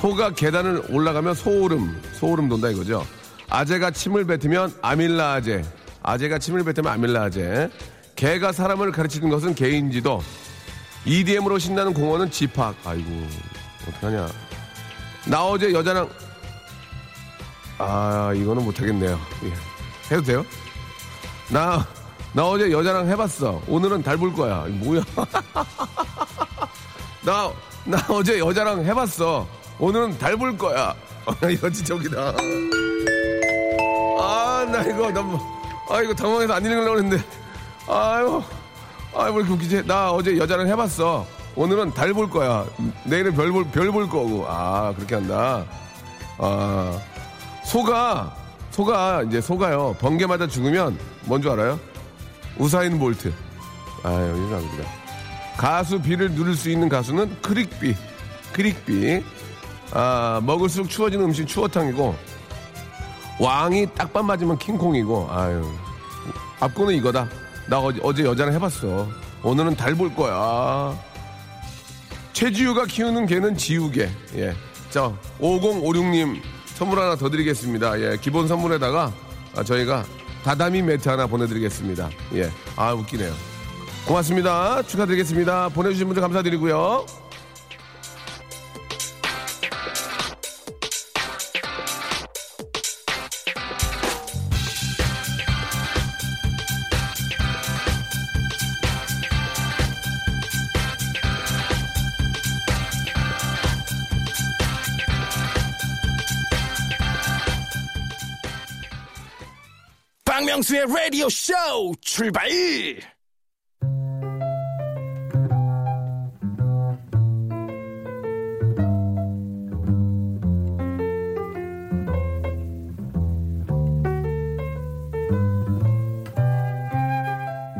[0.00, 3.06] 소가 계단을 올라가면 소오름, 소오름 돋는다 이거죠.
[3.48, 5.62] 아재가 침을 뱉으면 아밀라 아재,
[6.02, 7.70] 아재가 침을 뱉으면 아밀라 아재.
[8.16, 10.22] 개가 사람을 가르치는 것은 개인지도.
[11.04, 12.74] EDM으로 신나는 공원은 집합.
[12.84, 13.26] 아이고,
[13.88, 14.28] 어떡하냐.
[15.26, 16.08] 나 어제 여자랑,
[17.78, 19.20] 아, 이거는 못하겠네요.
[19.44, 20.14] 예.
[20.14, 20.44] 해도 돼요?
[21.48, 21.86] 나,
[22.32, 23.62] 나 어제 여자랑 해봤어.
[23.68, 24.66] 오늘은 달 볼 거야.
[24.68, 25.02] 뭐야.
[27.24, 27.52] 나,
[27.84, 29.46] 나 어제 여자랑 해봤어.
[29.78, 30.94] 오늘은 달 볼 거야.
[31.50, 32.34] 이거 웃기다.
[34.20, 35.40] 아, 나 이거, 나, 뭐,
[35.88, 37.22] 아, 이거 당황해서 안 읽으려고 했는데.
[37.88, 38.42] 아유,
[39.14, 39.86] 아, 왜 이렇게 웃기지?
[39.86, 41.26] 나 어제 여자랑 해봤어.
[41.54, 42.64] 오늘은 달 볼 거야.
[43.04, 44.46] 내일은 별 볼, 별 볼 거고.
[44.48, 45.64] 아, 그렇게 한다.
[46.38, 46.98] 아,
[47.64, 48.34] 소가,
[48.70, 49.94] 소가, 이제 소가요.
[50.00, 51.78] 번개 맞아 죽으면, 뭔 줄 알아요?
[52.58, 53.32] 우사인 볼트.
[54.02, 55.01] 아유, 이상합니다.
[55.56, 57.94] 가수 비를 누릴 수 있는 가수는 크릭비.
[58.52, 59.22] 크릭비.
[59.92, 62.14] 아, 먹을수록 추워지는 음식 추어탕이고,
[63.38, 65.66] 왕이 딱밤 맞으면 킹콩이고, 아유.
[66.60, 67.28] 앞고는 이거다.
[67.66, 69.08] 나 어제, 어제 여자랑 해봤어.
[69.42, 70.96] 오늘은 달 볼 거야.
[72.32, 74.08] 최지우가 키우는 개는 지우개.
[74.36, 74.54] 예.
[74.90, 76.40] 자, 5056님
[76.74, 78.00] 선물 하나 더 드리겠습니다.
[78.00, 78.16] 예.
[78.20, 79.12] 기본 선물에다가
[79.56, 80.04] 아, 저희가
[80.44, 82.08] 다다미 매트 하나 보내드리겠습니다.
[82.34, 82.50] 예.
[82.76, 83.32] 아, 웃기네요.
[84.06, 84.82] 고맙습니다.
[84.82, 85.68] 축하드리겠습니다.
[85.70, 87.06] 보내주신 분들 감사드리고요.
[110.24, 111.54] 박명수의 라디오 쇼
[112.00, 112.48] 출발!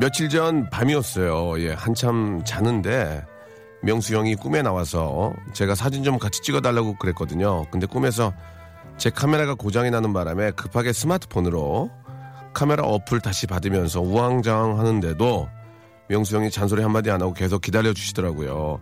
[0.03, 1.61] 며칠 전 밤이었어요.
[1.61, 3.25] 예, 한참 자는데
[3.83, 7.67] 명수 형이 꿈에 나와서 제가 사진 좀 같이 찍어달라고 그랬거든요.
[7.71, 8.33] 근데 꿈에서
[8.99, 11.89] 제 카메라가 고장이 나는 바람에 급하게 스마트폰으로
[12.53, 15.49] 카메라 어플 다시 받으면서 우왕좌왕 하는데도
[16.09, 18.81] 명수 형이 잔소리 한마디 안 하고 계속 기다려 주시더라고요.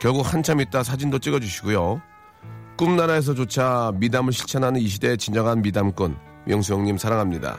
[0.00, 2.00] 결국 한참 있다 사진도 찍어 주시고요.
[2.78, 7.58] 꿈나라에서조차 미담을 실천하는 이 시대의 진정한 미담꾼 명수 형님 사랑합니다.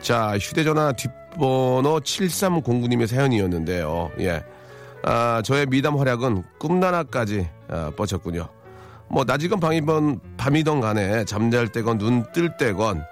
[0.00, 4.10] 자, 휴대전화 뒷 번호 7309님의 사연이었는데요.
[4.20, 4.42] 예.
[5.04, 8.48] 아, 저의 미담 활약은 꿈나라까지 아, 뻗쳤군요.
[9.08, 13.02] 뭐, 낮이건 밤이건, 밤이던 간에 잠잘 때건 눈 뜰 때건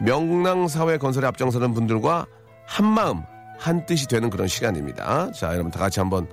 [0.00, 2.26] 명랑사회 건설에 앞장서는 분들과
[2.66, 3.22] 한마음,
[3.58, 5.32] 한 뜻이 되는 그런 시간입니다.
[5.32, 6.26] 자, 여러분 다 같이 한번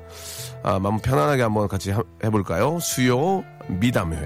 [0.63, 2.79] 아, 마음 편안하게 한번 같이 하- 해볼까요?
[2.79, 4.17] 수요 미담회.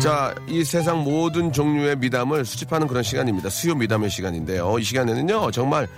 [0.00, 3.50] 자, 이 세상 모든 종류의 미담을 수집하는 그런 시간입니다.
[3.50, 4.78] 수요 미담의 시간인데요.
[4.78, 5.88] 이 시간에는요, 정말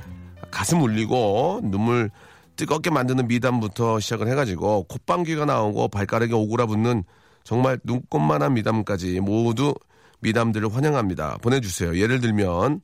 [0.50, 2.10] 가슴 울리고 눈물
[2.56, 7.04] 뜨겁게 만드는 미담부터 시작을 해가지고 콧방귀가 나오고 발가락에 오그라붙는
[7.44, 9.74] 정말 눈꽃만한 미담까지 모두
[10.20, 11.36] 미담들을 환영합니다.
[11.42, 11.98] 보내주세요.
[11.98, 12.80] 예를 들면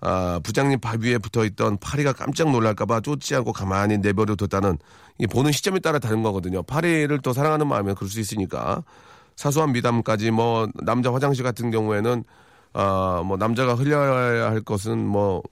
[0.00, 4.78] 아, 부장님 밥 위에 붙어있던 파리가 깜짝 놀랄까봐 쫓지 않고 가만히 내버려 뒀다는
[5.18, 6.62] 이 보는 시점에 따라 다른 거거든요.
[6.62, 8.82] 파리를 또 사랑하는 마음에 그럴 수 있으니까
[9.40, 12.24] 사소한 미담까지 뭐 남자 화장실 같은 경우에는
[12.74, 15.42] 아 뭐 남자가 흘려야 할 것은 뭐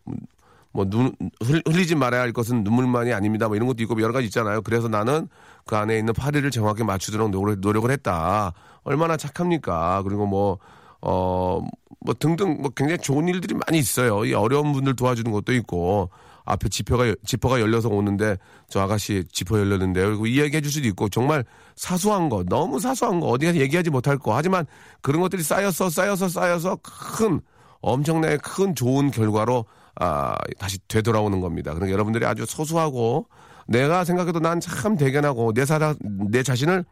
[0.73, 3.49] 뭐 눈 흘리지 말아야 할 것은 눈물만이 아닙니다.
[3.49, 4.61] 뭐 이런 것도 있고 여러 가지 있잖아요.
[4.63, 5.27] 그래서 나는
[5.65, 8.53] 그 안에 있는 파리를 정확히 맞추도록 노력, 노력을 했다.
[8.85, 10.03] 얼마나 착합니까?
[10.05, 10.59] 그리고 뭐
[11.01, 11.61] 어,
[12.01, 14.25] 뭐 등등 뭐 굉장히 좋은 일들이 많이 있어요.
[14.27, 16.11] 이 어려운 분들 도와주는 것도 있고
[16.49, 18.37] 앞에 지퍼가 지퍼가 열려서 오는데
[18.69, 20.07] 저 아가씨 지퍼 열렸는데요.
[20.07, 21.45] 그리고 이야기해 줄 수도 있고 정말
[21.77, 24.67] 사소한 거 너무 사소한 거 어디 가서 얘기하지 못할 거 하지만
[25.03, 27.41] 그런 것들이 쌓여서 쌓여서 쌓여서 큰
[27.81, 31.75] 엄청나게 큰 좋은 결과로 아 다시 되돌아오는 겁니다.
[31.75, 33.29] 그러니까 여러분들이 아주 소소하고
[33.67, 35.97] 내가 생각해도 난 참 대견하고 내 사랑
[36.31, 36.85] 내 자신을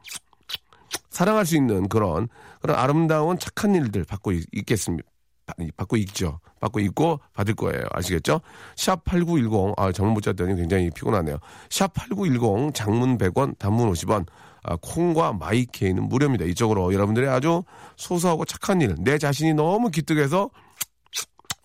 [1.09, 2.29] 사랑할 수 있는 그런
[2.61, 5.09] 그런 아름다운 착한 일들 받고 있, 있겠습니다.
[5.77, 6.41] 받고 있죠.
[6.61, 7.85] 받고 있고 받을 거예요.
[7.93, 8.41] 아시겠죠?
[8.77, 9.75] 샵 8910.
[9.77, 11.39] 아, 장문 못 잤더니 굉장히 피곤하네요.
[11.71, 14.27] 샵 8910 장문 100원, 단문 50원.
[14.65, 16.45] 아, 콩과 마이케이는 무료입니다.
[16.45, 17.63] 이쪽으로 여러분들의 아주
[17.97, 20.51] 소소하고 착한 일, 내 자신이 너무 기특해서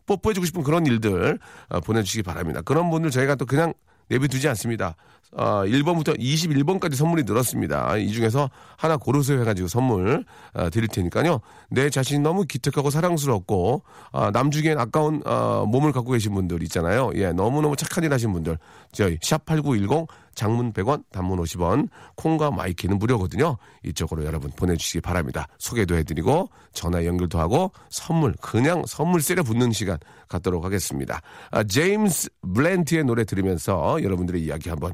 [0.05, 1.39] 뽀뽀해주고 싶은 그런 일들
[1.69, 2.61] 어, 보내주시기 바랍니다.
[2.61, 3.73] 그런 분들 저희가 또 그냥
[4.09, 4.95] 내비두지 않습니다.
[5.33, 7.97] 어, 1번부터 21번까지 선물이 늘었습니다.
[7.97, 11.39] 이 중에서 하나 고르세요 해가지고 선물 어, 드릴 테니까요.
[11.69, 17.11] 내 자신이 너무 기특하고 사랑스럽고 어, 남주기엔 아까운 어, 몸을 갖고 계신 분들 있잖아요.
[17.15, 18.57] 예, 너무너무 착한 일 하신 분들
[18.91, 23.57] 저희 샵8910 장문 100원 단문 50원 콩과 my K는 무료거든요.
[23.83, 25.47] 이쪽으로 여러분 보내주시기 바랍니다.
[25.59, 31.21] 소개도 해드리고 전화 연결도 하고 선물 그냥 선물 세례 퍼붓는 시간 갖도록 하겠습니다.
[31.51, 34.93] 아, 제임스 블런트의 노래 들으면서 여러분들의 이야기 한번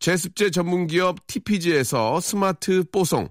[0.00, 3.28] 제습제 전문기업 TPG에서 스마트 뽀송,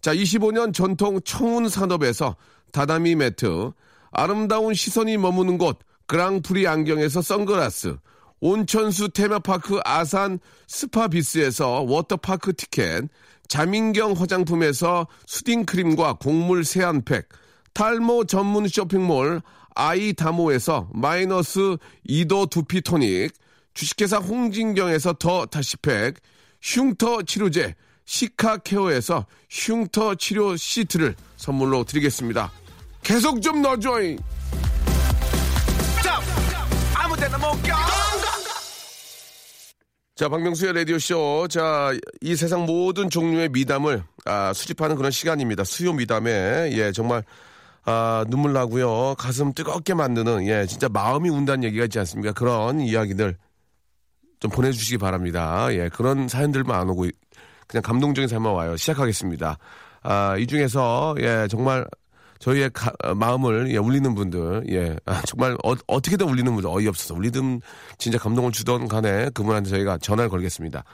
[0.00, 2.36] 자 25년 전통 청운 산업에서
[2.72, 3.72] 다다미 매트,
[4.10, 7.96] 아름다운 시선이 머무는 곳 그랑프리 안경에서 선글라스,
[8.40, 13.04] 온천수 테마파크 아산 스파비스에서 워터파크 티켓,
[13.48, 17.28] 자민경 화장품에서 soothing크림과 곡물 세안팩,
[17.72, 19.42] 탈모 전문 쇼핑몰
[19.74, 21.76] 아이다모에서 마이너스
[22.08, 23.32] 2도 두피 토닉,
[23.76, 26.14] 주식회사 홍진경에서 더 다시팩,
[26.62, 27.74] 흉터 치료제
[28.06, 32.50] 시카케어에서 흉터 치료 시트를 선물로 드리겠습니다.
[33.02, 34.18] 계속 좀 넣어줘잉!
[40.14, 41.48] 자, 박명수의 라디오쇼.
[41.50, 45.64] 자, 이 세상 모든 종류의 미담을, 아, 수집하는 그런 시간입니다.
[45.64, 47.22] 수요 미담에, 예, 정말,
[47.84, 52.32] 아, 눈물 나고요 가슴 뜨겁게 만드는, 예, 진짜 마음이 운다는 얘기가 있지 않습니까?
[52.32, 53.36] 그런 이야기들
[54.46, 55.66] 좀 보내주시기 바랍니다.
[55.72, 57.06] 예, 그런 사연들만 안 오고,
[57.66, 58.76] 그냥 감동적인 사연만 와요.
[58.76, 59.58] 시작하겠습니다.
[60.02, 61.84] 아, 이 중에서, 예, 정말,
[62.38, 67.14] 저희의 가- 어, 마음을 예, 울리는 분들, 예, 아, 정말 어, 떻게든 울리는 분들 어이없어서
[67.14, 67.60] 울리든
[67.98, 70.84] 진짜 감동을 주던 간에 그분한테 저희가 전화를 걸겠습니다.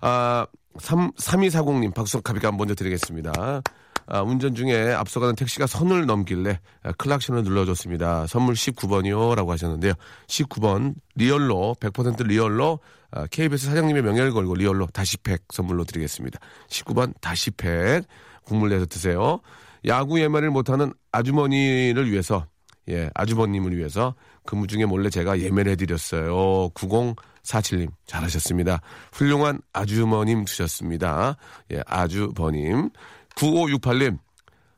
[0.00, 0.46] 아,
[0.78, 3.60] 3, 3240님 박수 카비가 먼저 드리겠습니다.
[4.06, 8.26] 아, 운전 중에 앞서가는 택시가 선을 넘길래 아, 클락션을 눌러줬습니다.
[8.26, 9.34] 선물 19번이요.
[9.34, 9.94] 라고 하셨는데요.
[10.26, 16.38] 19번 real로 100% real로 아, KBS 사장님의 명예를 걸고 real로 다시 팩 선물로 드리겠습니다.
[16.68, 18.04] 19번 다시 팩
[18.44, 19.40] 국물 내서 드세요.
[19.86, 22.46] 야구 예매를 못하는 아주머니를 위해서
[22.88, 24.14] 예 아주버님을 위해서
[24.44, 26.70] 근무 중에 몰래 제가 예매를 해드렸어요.
[26.70, 28.80] 9047님 잘하셨습니다.
[29.12, 31.36] 훌륭한 아주머님 두셨습니다.
[31.72, 32.90] 예 아주버님
[33.36, 34.18] 9568님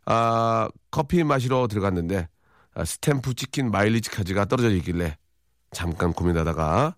[0.06, 2.28] 아 커피 마시러 들어갔는데
[2.74, 5.16] 아, 스탬프 찍힌 마일리지 카드가 떨어져 있길래
[5.72, 6.94] 잠깐 고민하다가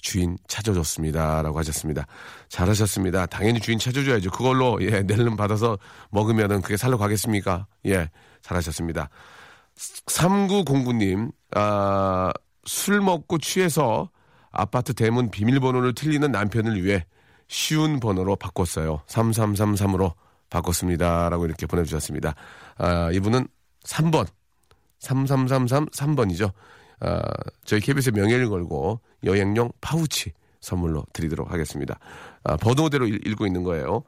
[0.00, 2.06] 주인 찾아줬습니다.라고 하셨습니다.
[2.48, 3.26] 잘하셨습니다.
[3.26, 4.30] 당연히 주인 찾아줘야죠.
[4.30, 5.78] 그걸로 예 낼름 받아서
[6.10, 7.66] 먹으면은 그게 살러 가겠습니까?
[7.86, 8.10] 예
[8.42, 9.10] 잘하셨습니다.
[10.06, 12.32] 3909님 아,
[12.64, 14.10] 술 먹고 취해서
[14.50, 17.04] 아파트 대문 비밀번호를 틀리는 남편을 위해
[17.48, 19.02] 쉬운 번호로 바꿨어요.
[19.06, 20.14] 3333으로
[20.50, 21.28] 바꿨습니다.
[21.28, 22.34] 라고 이렇게 보내주셨습니다.
[22.76, 23.46] 아, 이분은
[23.84, 24.26] 3번.
[25.00, 26.52] 3333 3번이죠.
[27.00, 27.22] 아,
[27.64, 31.98] 저희 KBS 명예를 걸고 여행용 파우치 선물로 드리도록 하겠습니다.
[32.42, 34.02] 아, 번호대로 읽, 읽고 있는 거예요.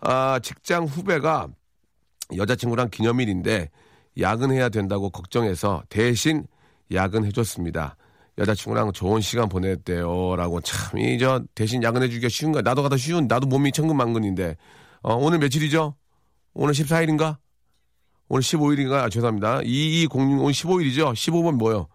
[0.00, 1.48] 아, 직장 후배가
[2.36, 3.70] 여자친구랑 기념일인데
[4.18, 6.46] 야근해야 된다고 걱정해서 대신
[6.92, 7.96] 야근해줬습니다.
[8.38, 10.36] 여자친구랑 좋은 시간 보냈대요.
[10.36, 12.62] 라고 참, 이, 저, 대신 야근해주기가 쉬운 거야.
[12.62, 14.56] 나도 가다 쉬운, 나도 몸이 천근만근인데.
[15.06, 15.94] 어, 오늘 며칠이죠?
[16.52, 17.36] 오늘 14일인가?
[18.28, 19.04] 오늘 15일인가?
[19.04, 19.60] 아, 죄송합니다.
[19.62, 21.12] 2206, 오늘 15일이죠?
[21.12, 21.86] 15번 뭐요?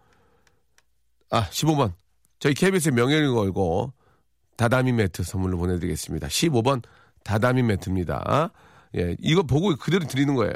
[1.28, 1.92] 아, 15번.
[2.38, 3.92] 저희 KBS의 명예를 걸고
[4.56, 6.28] 다다미 매트 선물로 보내드리겠습니다.
[6.28, 6.82] 15번
[7.22, 8.50] 다다미 매트입니다.
[8.96, 10.54] 예, 이거 보고 그대로 드리는 거예요.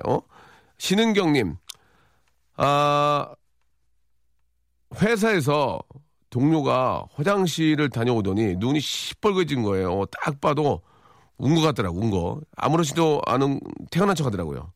[0.79, 1.57] 신은경님,
[2.57, 3.35] 아,
[4.95, 5.79] 회사에서
[6.31, 10.07] 동료가 화장실을 다녀오더니 눈이 시뻘개진 거예요.
[10.07, 10.81] 딱 봐도
[11.39, 12.41] 운것 같더라고, 운 거.
[12.57, 14.73] 아무렇지도 않은 태연한 척 하더라고요.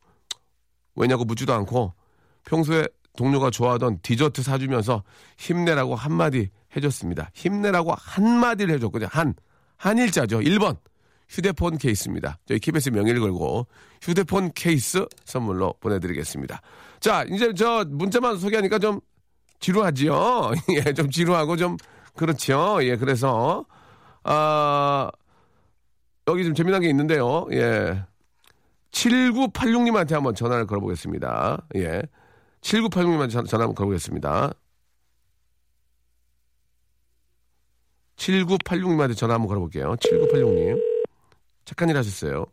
[0.96, 1.94] 왜냐고 묻지도 않고
[2.44, 5.03] 평소에 동료가 좋아하던 디저트 사주면서
[5.38, 7.31] 힘내라고 한마디 해줬습니다.
[7.35, 9.09] 힘내라고 한마디를 해줬거든요.
[9.11, 9.35] 한,
[9.77, 10.40] 한일자죠.
[10.40, 10.79] 1번.
[11.29, 12.38] 휴대폰 케이스입니다.
[12.44, 13.68] 저희 KBS 명예를 걸고
[14.03, 16.61] 휴대폰 케이스 선물로 보내드리겠습니다.
[16.99, 19.01] 자, 이제 저 문자만 소개하니까 좀
[19.61, 20.51] 지루하지요?
[20.75, 21.77] 예, 좀 지루하고 좀,
[22.16, 22.81] 그렇죠.
[22.83, 23.64] 예, 그래서,
[24.25, 25.09] 아,
[26.31, 27.47] 여기 좀 재미난 게 있는데요.
[27.53, 28.05] 예.
[28.93, 31.66] 7986님한테 한번 전화를 걸어보겠습니다.
[31.77, 32.03] 예.
[32.61, 34.53] 7986님한테 전화 한번 걸어보겠습니다.
[38.16, 39.97] 7986님한테 전화 한번 걸어볼게요.
[39.97, 40.81] 7986님.
[41.64, 42.47] 착한 일 하셨어요.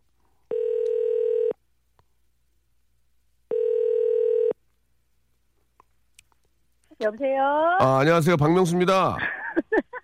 [7.00, 7.42] 여보세요?
[7.80, 8.38] 아, 안녕하세요.
[8.38, 9.18] 박명수입니다.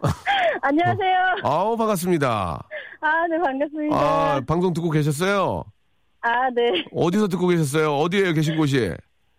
[0.61, 1.17] 안녕하세요.
[1.43, 2.67] 아우, 반갑습니다.
[3.03, 3.95] 아, 네, 반갑습니다.
[3.95, 5.65] 아, 방송 듣고 계셨어요?
[6.21, 6.85] 아, 네.
[6.93, 7.93] 어디서 듣고 계셨어요?
[7.97, 8.93] 어디에요, 계신 곳이?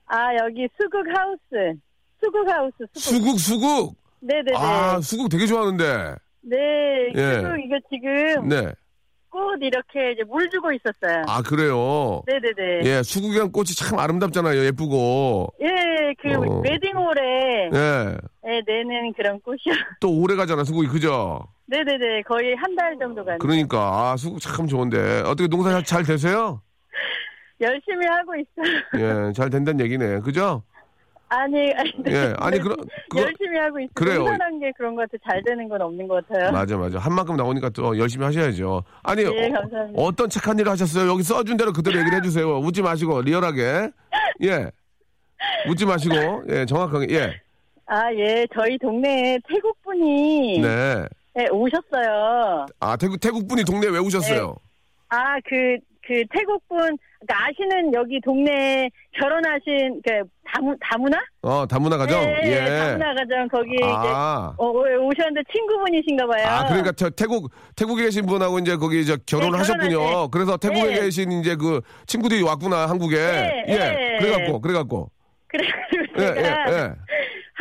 [0.04, 1.78] 아, 여기 수국 하우스.
[2.22, 3.00] 수국 하우스, 수국.
[3.00, 3.96] 수국, 수국!
[4.20, 4.52] 네네네.
[4.54, 6.14] 아, 수국 되게 좋아하는데.
[6.42, 6.56] 네,
[7.14, 7.34] 예.
[7.36, 8.72] 수국 이거 지금 네.
[9.34, 11.24] 꽃 이렇게 이제 물 주고 있었어요.
[11.26, 12.22] 아, 그래요?
[12.26, 12.82] 네네네.
[12.88, 14.64] 예, 수국이란 꽃이 참 아름답잖아요.
[14.66, 15.48] 예쁘고.
[15.60, 16.60] 예, 그 어.
[16.60, 18.16] 웨딩홀에 예.
[18.46, 19.58] 예, 내는 그런 꽃이요.
[20.00, 20.86] 또 오래 가잖아, 수국이.
[20.86, 21.40] 그죠?
[21.66, 22.22] 네네네.
[22.22, 23.38] 거의 한 달 정도 가는.
[23.40, 24.12] 그러니까.
[24.12, 25.22] 아, 수국 참 좋은데.
[25.26, 26.60] 어떻게 농사 잘, 잘 되세요?
[27.60, 29.28] 열심히 하고 있어요.
[29.28, 30.20] 예, 잘 된다는 얘기네.
[30.20, 30.62] 그죠?
[31.36, 31.92] 아니, 아니.
[32.04, 32.12] 네.
[32.12, 32.76] 예, 아니, 그러,
[33.08, 33.90] 그거, 열심히 하고 있어요.
[33.94, 34.18] 그래요.
[34.20, 35.22] 농사란 게 그런 것 같아.
[35.28, 36.52] 잘 되는 건 없는 것 같아요.
[36.52, 36.98] 맞아, 맞아.
[36.98, 38.82] 한 만큼 나오니까 또 열심히 하셔야죠.
[39.02, 40.02] 아니, 예, 어, 감사합니다.
[40.02, 41.10] 어 떤 착한 일을 하셨어요?
[41.10, 42.58] 여기 써준 대로 그대로 얘기를 해주세요.
[42.58, 43.90] 웃지 마시고, 리얼하게.
[44.44, 44.70] 예.
[45.68, 47.40] 웃지 마시고, 예, 정확하게, 예.
[47.86, 48.46] 아, 예.
[48.54, 51.04] 저희 동네에 태국 분이 네.
[51.34, 52.66] 네, 오셨어요.
[52.80, 54.54] 아, 태국, 태국 분이 동네에 왜 오셨어요?
[55.08, 61.18] 아, 그, 그 태국분, 그러니까 아시는 여기 동네에 결혼하신, 그, 다무, 다문화?
[61.42, 62.20] 어, 다문화 가정?
[62.20, 62.78] 네, 예.
[62.78, 64.54] 다문화 가정, 거기 이제, 아.
[64.58, 66.46] 어, 어, 오셨는데 친구분이신가 봐요.
[66.46, 70.28] 아, 그러니까 저 태국 태국에 계신 분하고 이제 거기 저 결혼을 네, 하셨군요.
[70.28, 71.00] 그래서 태국에 네.
[71.00, 73.16] 계신 이제 그 친구들이 왔구나 한국에.
[73.16, 73.76] 네, 예.
[73.76, 74.18] 네.
[74.20, 75.10] 그래갖고 그래갖고.
[75.48, 76.92] 그래가지고 예, 예, 예.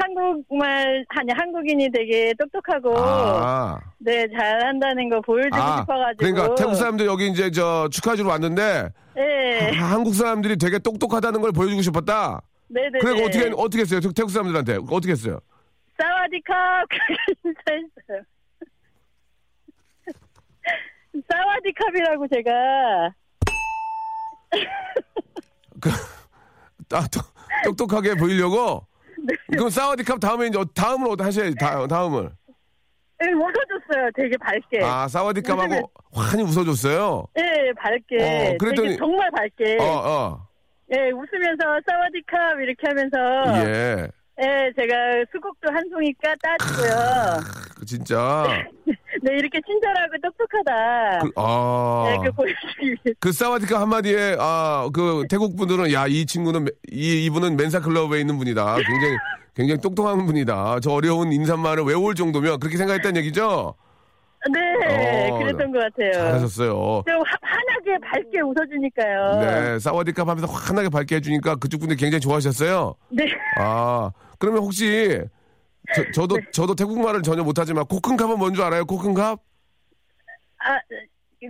[0.04, 3.80] 한국말, 아니, 한국인이 되게 똑똑하고, 아.
[4.00, 5.78] 네, 잘한다는 거 보여주고 아.
[5.82, 6.18] 싶어가지고.
[6.18, 11.52] 그러니까 태국 사람들 여기 이제 저 축하주러 왔는데 네, 하- 한국 사람들이 되게 똑똑하다는 걸
[11.54, 12.42] 보여주고 싶었다.
[12.68, 13.00] 네네.
[13.00, 14.00] 그리고 어떻게 어떻게 했어요?
[14.02, 15.40] 태- 태국 사람들한테 어떻게 했어요?
[15.98, 16.88] 사와디캅!
[17.46, 18.24] 인사했어요.
[21.32, 23.14] 사와디캅이라고 제가,
[26.92, 27.34] 아, 똑-
[27.66, 28.86] 똑똑하게 보이려고.
[29.24, 29.36] 네.
[29.52, 31.56] 그럼 사와디캅 다음에 이제 어- 다음을 어떻게 하셔야 지.
[31.56, 32.30] 다, 다음을.
[33.20, 34.10] 네, 웃어줬어요.
[34.16, 34.84] 되게 밝게.
[34.84, 37.26] 아 사와디캅하고 웃으면- 환히 웃어줬어요.
[37.36, 38.18] 네, 밝게.
[38.18, 39.78] 어, 그랬더니- 정말 밝게.
[39.80, 40.48] 어 어.
[40.88, 43.66] 네, 웃으면서 사와디캅 이렇게 하면서.
[43.66, 44.08] 예.
[44.36, 44.94] 네, 제가
[45.32, 47.40] 수국도 한 송이 까 따주고요.
[47.80, 48.46] 그 진짜.
[49.24, 51.20] 네, 이렇게 친절하고 똑똑하다.
[51.20, 52.06] 그, 아.
[52.10, 53.18] 네, 그 보여주기 위해서.
[53.20, 58.20] 그 사와디카 한마디에 아 그 태국 분들은 야 이 친구는 매- 이 이분은 멘사 클럽에
[58.20, 58.76] 있는 분이다.
[58.76, 59.16] 굉장히
[59.56, 60.80] 굉장히 똑똑한 분이다.
[60.82, 63.74] 저 어려운 인사말을 외울 정도면 그렇게 생각했다는 얘기죠.
[64.54, 66.12] 네, 어, 그랬던 것 같아요.
[66.12, 67.04] 잘하셨어요.
[67.08, 69.40] 좀 화- 환하게 밝게 웃어주니까요.
[69.40, 72.94] 네, 사와디카 하면서 환하게 밝게 해주니까 그쪽 분들이 굉장히 좋아하셨어요.
[73.10, 73.26] 네.
[73.58, 75.22] 아 그러면 혹시
[75.96, 78.86] 저, 저도 저도 태국말을 전혀 못하지만 코큰캅은 뭔 줄 알아요?
[78.86, 79.40] 코큰캅?
[80.60, 80.76] 아,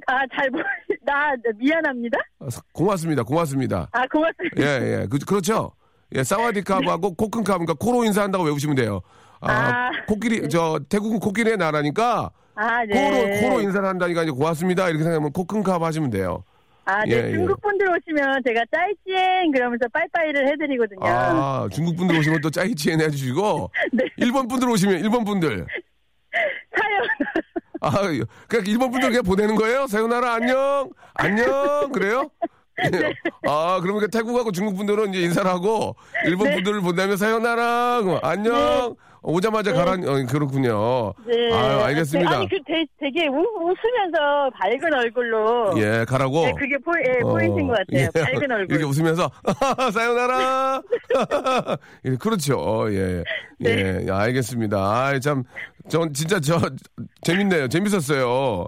[0.08, 0.63] 아, 잘 모르,
[1.06, 2.17] 나, 미안합니다.
[2.39, 3.24] 아, 고맙습니다.
[3.24, 3.88] 고맙습니다.
[3.91, 4.62] 아, 고맙습니다.
[4.62, 5.08] 예, 예.
[5.08, 5.72] 그, 그렇죠?
[6.15, 9.02] 예, 사와디캅하고 코큰캅, 그러니까 코로 인사한다고 외우시면 돼요.
[9.39, 9.91] 아, 아.
[10.08, 13.39] 코끼리, 저, 태국은 코끼리의 나라니까, 아, 네.
[13.39, 14.89] 코로, 코로 인사를 한다니까 이제 고맙습니다.
[14.89, 16.43] 이렇게 생각하면 코큰캅 하시면 돼요.
[16.86, 17.12] 아, 네.
[17.12, 17.32] 예, 예.
[17.32, 21.00] 중국 분들 오시면 제가 짜이찌엔 그러면서 빠이빠이를 해드리거든요.
[21.02, 24.06] 아, 중국 분들 오시면 또 짜이치엔 해주시고, 네.
[24.17, 25.65] 일본 분들 오시면 일본 분들.
[26.76, 27.08] 사연.
[27.82, 27.91] 아,
[28.48, 29.88] 그냥 일본 분들 그냥 보내는 거예요?
[29.88, 32.30] 사요나라 안녕, 안녕, 그래요?
[32.91, 33.13] 네.
[33.48, 36.56] 아, 그러면 그 태국하고 중국 분들은 이제 인사를 하고, 일본 네.
[36.56, 41.14] 분들을 본다면 사요나라, 그 안녕, 오자마자 가라, 어, 그렇군요.
[41.26, 41.54] 네.
[41.54, 42.38] 아, 알겠습니다.
[42.40, 45.74] 아니, 그 되, 되게 우, 웃으면서 밝은 얼굴로.
[45.78, 46.46] 예, 가라고.
[46.46, 48.08] 네, 그게 포, 예, 포인트인 것 같아요.
[48.16, 48.76] 예, 밝은 얼굴.
[48.76, 49.32] 이렇게 웃으면서,
[49.94, 50.82] 사요나라!
[52.06, 52.58] 예, 그렇죠.
[52.60, 53.24] 어, 예.
[53.60, 54.04] 네.
[54.06, 54.78] 예, 알겠습니다.
[54.78, 55.44] 아, 참,
[55.88, 56.60] 전 진짜 저,
[57.22, 57.70] 재밌네요.
[57.70, 58.68] 재밌었어요.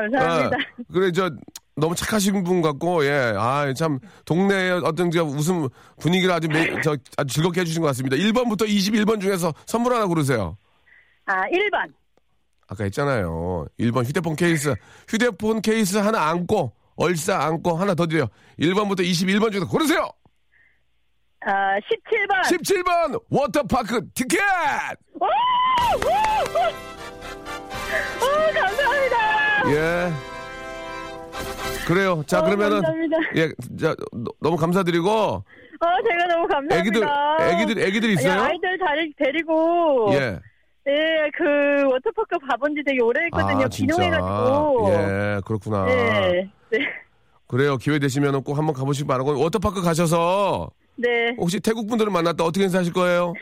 [0.00, 0.56] 감사합니다.
[0.56, 1.30] 아, 그래, 저,
[1.74, 3.34] 너무 착하신 분 같고, 예.
[3.36, 5.68] 아, 참, 동네의 어떤 저 웃음
[6.00, 8.16] 분위기를 아주, 매, 저, 아주 즐겁게 해주신 것 같습니다.
[8.16, 10.56] 1번부터 21번 중에서 선물 하나 고르세요.
[11.26, 11.92] 아, 1번.
[12.68, 13.66] 아까 했잖아요.
[13.78, 14.74] 1번 휴대폰 케이스.
[15.08, 18.26] 휴대폰 케이스 하나 안고, 얼싸 안고 하나 더 드려요.
[18.58, 20.08] 1번부터 21번 중에서 고르세요!
[21.40, 22.58] 아, 17번.
[22.58, 24.40] 17번 워터파크 티켓!
[25.20, 25.26] 오!
[25.26, 26.08] 오!
[26.08, 26.96] 오!
[28.18, 29.35] 오, 감사합니다.
[29.68, 30.12] 예.
[31.86, 32.22] 그래요.
[32.26, 32.82] 자, 어, 그러면은.
[32.82, 33.16] 감사합니다.
[33.36, 33.48] 예,
[33.78, 35.08] 자, 너- 너무 감사드리고.
[35.10, 35.44] 어,
[36.08, 36.76] 제가 너무 감사합니다.
[36.78, 37.02] 애기들,
[37.40, 38.32] 애기들, 애기들 있어요?
[38.32, 40.08] 예, 아이들 잘 데리고.
[40.14, 40.38] 예.
[40.88, 43.64] 예, 그, 워터파크 가본 지 되게 오래 했거든요.
[43.64, 43.94] 아, 진짜.
[43.96, 44.88] 귀농해가지고.
[44.92, 45.84] 예, 그렇구나.
[45.86, 46.48] 네.
[46.70, 46.78] 네.
[47.48, 47.76] 그래요.
[47.76, 49.38] 기회 되시면 꼭 한번 가보시기 바라고.
[49.40, 51.34] 워터파크 가셔서 네.
[51.38, 53.32] 혹시 태국 분들을 만났다 어떻게 인사하실 거예요?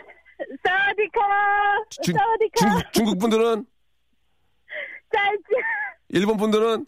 [0.66, 1.20] 사와디카!
[2.02, 2.90] 중- 사와디카!
[2.92, 3.64] 중국, 분들은?
[5.14, 5.44] 짧지!
[6.10, 6.86] 일본 분들은?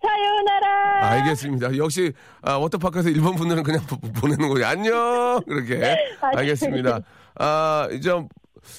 [0.00, 1.10] 사요나라!
[1.10, 1.76] 알겠습니다.
[1.76, 4.66] 역시 아, 워터파크에서 일본 분들은 그냥 보- 보내는 거예요.
[4.66, 7.00] 안녕 이렇게 알겠습니다.
[7.34, 8.10] 아 이제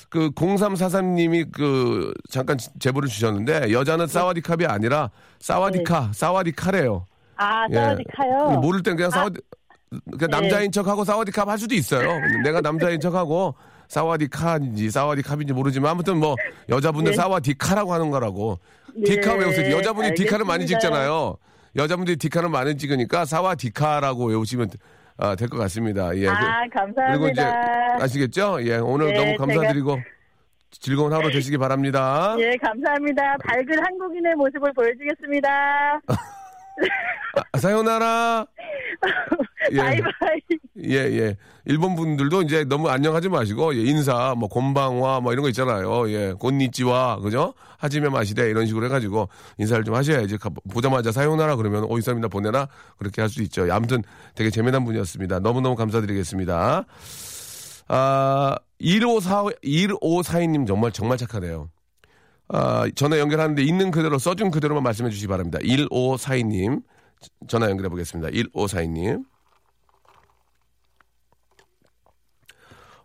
[0.10, 7.06] 그 0343님이 그 잠깐 제보를 주셨는데 여자는 사와디캅이 아니라 사와디카 사와디카래요.
[7.36, 7.76] 아, 예.
[7.76, 8.60] 사와디카요?
[8.62, 9.40] 모를 땐 그냥 사와디
[10.18, 12.10] 그냥 남자인 척하고 사와디캅 할 수도 있어요.
[12.44, 13.56] 내가 남자인 척하고
[13.90, 16.36] 사와디카인지 사와디캅인지 모르지만 아무튼 뭐
[16.70, 17.16] 여자분들 네.
[17.18, 18.60] 사와디카라고 하는 거라고
[19.06, 19.78] 디카 네, 외우세요.
[19.78, 20.66] 여자분이 디카를 많이.
[20.66, 21.38] 찍잖아요.
[21.76, 24.70] 여자분들이 디카를 많이 찍으니까 사와 디카라고 외우시면
[25.18, 26.16] 아, 될 것 같습니다.
[26.18, 26.28] 예.
[26.30, 26.34] 아,
[26.72, 28.04] 그- 그리고 이제 감사합니다.
[28.04, 28.60] 아시겠죠?
[28.64, 28.78] 예.
[28.78, 30.00] 오늘 네, 너무 감사드리고
[30.72, 32.36] 즐거운 하루 되시기 바랍니다.
[32.40, 33.36] 예, 감사합니다.
[33.44, 36.00] 밝은 한국인의 모습을 보여주겠습니다.
[37.54, 38.46] 아, 사요나라.
[39.72, 39.78] 예.
[39.78, 40.40] 바이바이.
[40.86, 41.38] 예, 예.
[41.66, 46.10] 일본 분들도 이제 너무 안녕하지 마시고, 예, 인사, 뭐, 곤방와, 뭐, 이런 거 있잖아요.
[46.12, 47.54] 예, 곤니찌와, 그죠?
[47.78, 50.38] 하지메 마시대, 이런 식으로 해가지고, 인사를 좀 하셔야지.
[50.38, 52.68] 가- 보자마자 사요나라 그러면, 오, 이 사람이나 보내라?
[52.98, 53.72] 그렇게 할 수 있죠.
[53.72, 54.04] 아무튼
[54.36, 55.40] 되게 재미난 분이었습니다.
[55.40, 56.86] 너무너무 감사드리겠습니다.
[57.90, 61.70] 아, 1542, 1542님 정말, 정말 착하네요.
[62.50, 65.60] 아, 전화 연결하는데 있는 그대로, 써준 그대로만 말씀해 주시기 바랍니다.
[65.60, 66.82] 1542님.
[67.48, 68.30] 전화 연결해 보겠습니다.
[68.32, 69.24] 1542님.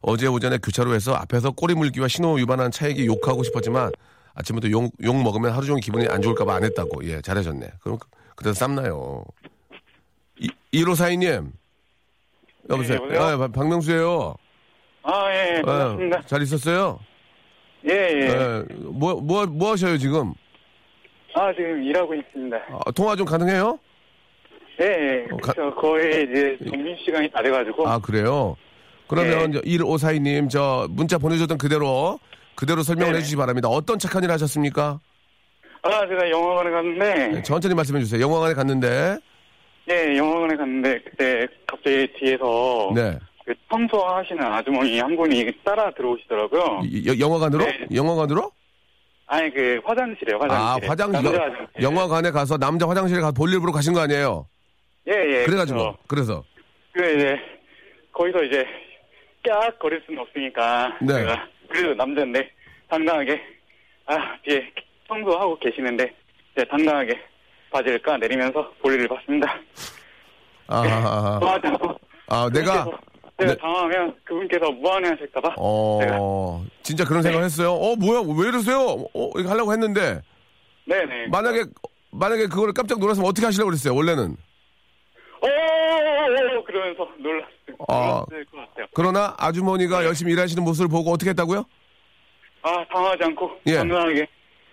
[0.00, 3.90] 어제 오전에 교차로에서 앞에서 꼬리 물기와 신호 위반한 차에게 욕하고 싶었지만
[4.35, 7.04] 아침부터 욕, 욕 먹으면 하루 종일 기분이 안 좋을까봐 안 했다고.
[7.09, 7.70] 예, 잘하셨네.
[7.80, 9.24] 그럼 그- 그래서 쌈나요.
[10.38, 11.52] 이, 1542님.
[12.70, 12.98] 여보세요.
[12.98, 13.22] 네, 여보세요?
[13.22, 14.35] 아, 박- 박명수예요
[15.04, 16.18] 아, 예, 예, 반갑습니다.
[16.18, 16.98] 아, 잘 있었어요?
[17.87, 18.20] 예, 예.
[18.29, 18.64] 예.
[18.77, 20.33] 뭐, 뭐, 뭐 하셔요, 지금?
[21.35, 22.57] 아, 지금 일하고 있습니다.
[22.87, 23.79] 아, 통화 좀 가능해요?
[24.81, 25.27] 예, 예.
[25.31, 27.87] 어, 가- 거의 이제 점심 시간이 다 돼가지고.
[27.88, 28.57] 아, 그래요?
[29.07, 29.61] 그러면 네.
[29.61, 32.18] 1542님, 저 문자 보내주셨던 그대로,
[32.55, 33.18] 그대로 설명을 네네.
[33.18, 33.68] 해주시기 바랍니다.
[33.68, 34.99] 어떤 착한 일 하셨습니까?
[35.83, 38.20] 아, 제가 영화관에 갔는데, 네, 천천히 말씀해 주세요.
[38.23, 39.18] 영화관에 갔는데,
[39.90, 43.18] 예, 영화관에 갔는데, 그때 갑자기 뒤에서 네.
[43.44, 46.80] 그 청소하시는 아주머니 한 분이 따라 들어오시더라고요.
[46.85, 47.64] 이- 여- 영화관으로?
[47.64, 47.87] 네.
[47.94, 48.50] 영화관으로?
[49.26, 50.90] 아니, 그 화장실이에요, 아, 화장실.
[50.90, 51.22] 화장실.
[51.22, 51.68] 남자 화장실.
[51.83, 54.46] 영화관에 가서 남자 화장실에 가서 볼일 보러 가신 거 아니에요?
[55.09, 55.44] 예, 예.
[55.44, 56.42] 그래가지고, 그래서.
[56.92, 57.38] 그 이제,
[58.12, 58.66] 거기서 이제,
[59.46, 60.96] 깍 거릴 수는 없으니까.
[61.02, 61.14] 네.
[61.14, 62.50] 제가, 그래도 남자인데,
[62.88, 63.40] 당당하게,
[64.07, 64.70] 아, 뒤에
[65.09, 66.14] 청소하고 계시는데,
[66.57, 67.18] 이제 당당하게
[67.70, 69.59] 바지를 까 내리면서 볼일을 봤습니다.
[70.68, 70.82] 아, 아,
[71.36, 71.95] 아, 도와주고.
[72.28, 72.86] 아, 내가,
[73.41, 73.59] 제가 네.
[73.59, 75.55] 당황하면 그분께서 무안해 하실까봐.
[75.59, 77.72] 어, 진짜 그런 생각 했어요?
[77.72, 78.78] 어, 뭐야, 왜 이러세요?
[79.12, 80.20] 어, 이렇게 하려고 했는데,
[80.87, 81.28] 네네.
[81.28, 81.64] 만약에,
[82.12, 84.37] 만약에 그거를 깜짝 놀랐으면 어떻게 하시려고 그랬어요, 원래는?
[85.43, 87.49] 오, 오, 오, 오, 그러, 보면서 놀랐을,
[87.89, 88.24] 아.
[88.30, 88.87] 놀랐을 것 같아요.
[88.95, 91.64] 그러나 아주머니가 열심히 일하시는 모습을 보고 어떻게 했다고요?
[92.62, 93.74] 아, 당하지 않고 예.
[93.74, 94.26] 당당하게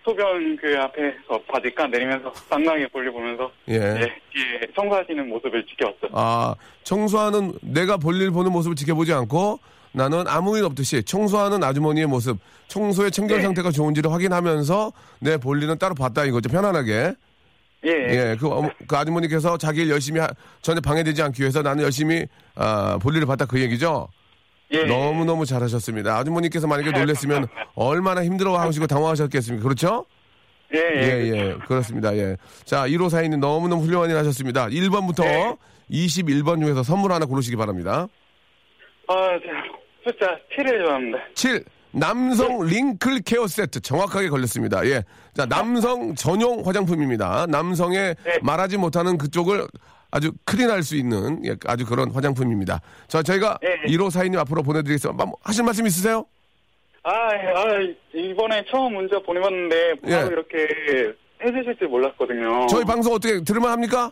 [0.04, 3.76] 소변 그 앞에서 바지 까 내리면서 당당하게 볼일 보면서 예.
[3.76, 4.00] 예,
[4.34, 6.12] 뒤에 청소하시는 모습을 지켜왔어요.
[6.14, 9.60] 아, 청소하는 내가 볼일 보는 모습을 지켜보지 않고
[9.94, 12.38] 나는 아무 일 없듯이 청소하는 아주머니의 모습,
[12.68, 13.44] 청소의 청결 네.
[13.44, 16.50] 상태가 좋은지를 확인하면서 내 볼일은 따로 봤다 이거죠.
[16.50, 17.14] 편안하게.
[17.84, 18.10] 예, 예.
[18.32, 20.30] 예, 그, 어머- 그 아주머니께서 자기 일 열심히 하-
[20.62, 22.26] 전에 방해되지 않기 위해서 나는 열심히
[22.56, 24.08] 아, 볼일을 봤다 그 얘기죠.
[24.72, 24.84] 예.
[24.84, 26.18] 너무너무 잘하셨습니다.
[26.18, 29.64] 아주머니께서 만약에 놀랬으면 얼마나 힘들어 하시고 당황하셨겠습니까?
[29.64, 30.06] 그렇죠?
[30.74, 31.02] 예, 예.
[31.02, 31.56] 예, 예.
[31.68, 32.16] 그렇습니다.
[32.16, 32.38] 예.
[32.64, 34.68] 자, 1호 사인님 너무너무 훌륭한 일 하셨습니다.
[34.68, 35.56] 1번부터 네.
[35.92, 38.08] 21번 중에서 선물 하나 고르시기 바랍니다.
[39.08, 39.64] 아, 제가
[40.08, 41.18] 숫자 7을 좋아합니다.
[41.36, 41.66] 7.
[41.94, 44.86] 남성 링클 케어 세트 정확하게 걸렸습니다.
[44.86, 45.04] 예.
[45.34, 47.48] 자, 남성 전용 화장품입니다.
[47.50, 48.40] 남성의 네.
[48.42, 49.68] 말하지 못하는 그쪽을
[50.12, 52.82] 아주 clean할 수 있는 예, 아주 그런 화장품입니다.
[53.08, 53.82] 자, 저희가 네.
[53.88, 55.26] 1호 사인님 앞으로 보내드리겠습니다.
[55.26, 56.26] 뭐 하실 말씀 있으세요?
[57.04, 60.28] 아, 예, 아, 이번에 처음 문자 보내봤는데 바로 예.
[60.28, 62.68] 이렇게 해주실 줄 몰랐거든요.
[62.68, 64.12] 저희 방송 어떻게 들을만 합니까?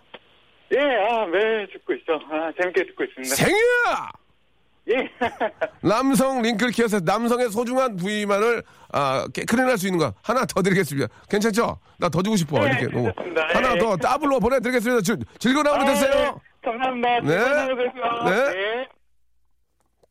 [0.71, 2.13] 예, 아, 매일 듣고 있죠.
[2.31, 3.35] 아, 재밌게 듣고 있습니다.
[3.35, 4.11] 생이야!
[4.89, 5.09] 예.
[5.87, 11.07] 남성 wrinkle 세트 남성의 소중한 부위만을 아, 깨- clean할 수 있는 거 하나 더 드리겠습니다.
[11.29, 11.77] 괜찮죠?
[11.97, 12.59] 나 더 주고 싶어.
[12.59, 12.87] 네, 이렇게.
[12.87, 13.41] 괜찮습니다.
[13.53, 13.79] 하나 예.
[13.79, 15.01] 더 더블로 보내드리겠습니다.
[15.01, 16.11] 즐, 즐거운 하루 아, 되세요.
[16.11, 16.31] 예.
[16.69, 17.19] 감사합니다.
[17.21, 17.37] 네.
[17.37, 18.29] 감사합니다.
[18.29, 18.53] 네.
[18.53, 18.87] 네.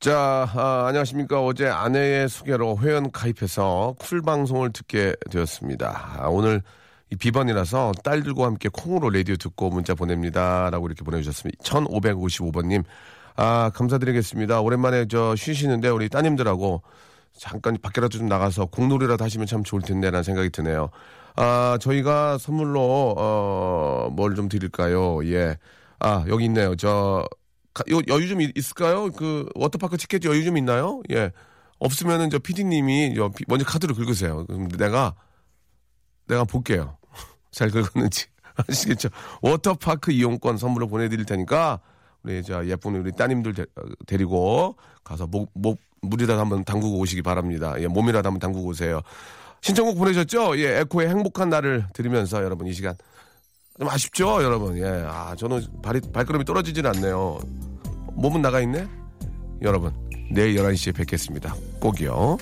[0.00, 1.42] 자, 아, 안녕하십니까.
[1.42, 6.18] 어제 아내의 소개로 회원 가입해서 쿨 방송을 듣게 되었습니다.
[6.20, 6.62] 아, 오늘
[7.10, 10.68] 이 비번이라서 딸들과 함께 콩으로 라디오 듣고 문자 보냅니다.
[10.70, 11.64] 라고 이렇게 보내주셨습니다.
[11.64, 12.84] 1555번님.
[13.40, 14.60] 아, 감사드리겠습니다.
[14.60, 16.82] 오랜만에 저 쉬시는데 우리 따님들하고
[17.36, 20.90] 잠깐 밖에라도 좀 나가서 공놀이라도 하시면 참 좋을 텐데 라는 생각이 드네요.
[21.36, 25.24] 아, 저희가 선물로, 어, 뭘 좀 드릴까요?
[25.32, 25.56] 예.
[26.00, 26.74] 아, 여기 있네요.
[26.74, 27.24] 저,
[28.08, 29.08] 여유 좀 있- 있을까요?
[29.12, 31.00] 그 워터파크 티켓 여유 좀 있나요?
[31.12, 31.30] 예.
[31.78, 33.14] 없으면은 저 PD님이
[33.46, 34.46] 먼저 카드를 긁으세요.
[34.46, 35.14] 그럼 내가
[36.26, 36.96] 내가 볼게요.
[37.52, 38.26] 잘 긁었는지
[38.68, 39.10] 아시겠죠?
[39.42, 41.78] 워터파크 이용권 선물로 보내드릴 테니까
[42.22, 47.74] 우리 저 예쁜 우리 따님들 데, 리고 가서 목, 목 물이라도 한번 담그고 오시기 바랍니다.
[47.78, 49.00] 예, 몸이라도 한번 담그고 오세요.
[49.60, 50.58] 신청곡 보내셨죠?
[50.58, 52.96] 예, 에코의 행복한 날을 들으면서 여러분 이 시간
[53.78, 54.76] 좀 아쉽죠, 여러분.
[54.78, 57.38] 예, 아 저는 발이 발걸음이 떨어지질 않네요.
[58.14, 58.86] 몸은 나가 있네.
[59.62, 59.92] 여러분
[60.30, 61.54] 내일 11시에 뵙겠습니다.
[61.80, 62.38] 꼭이요.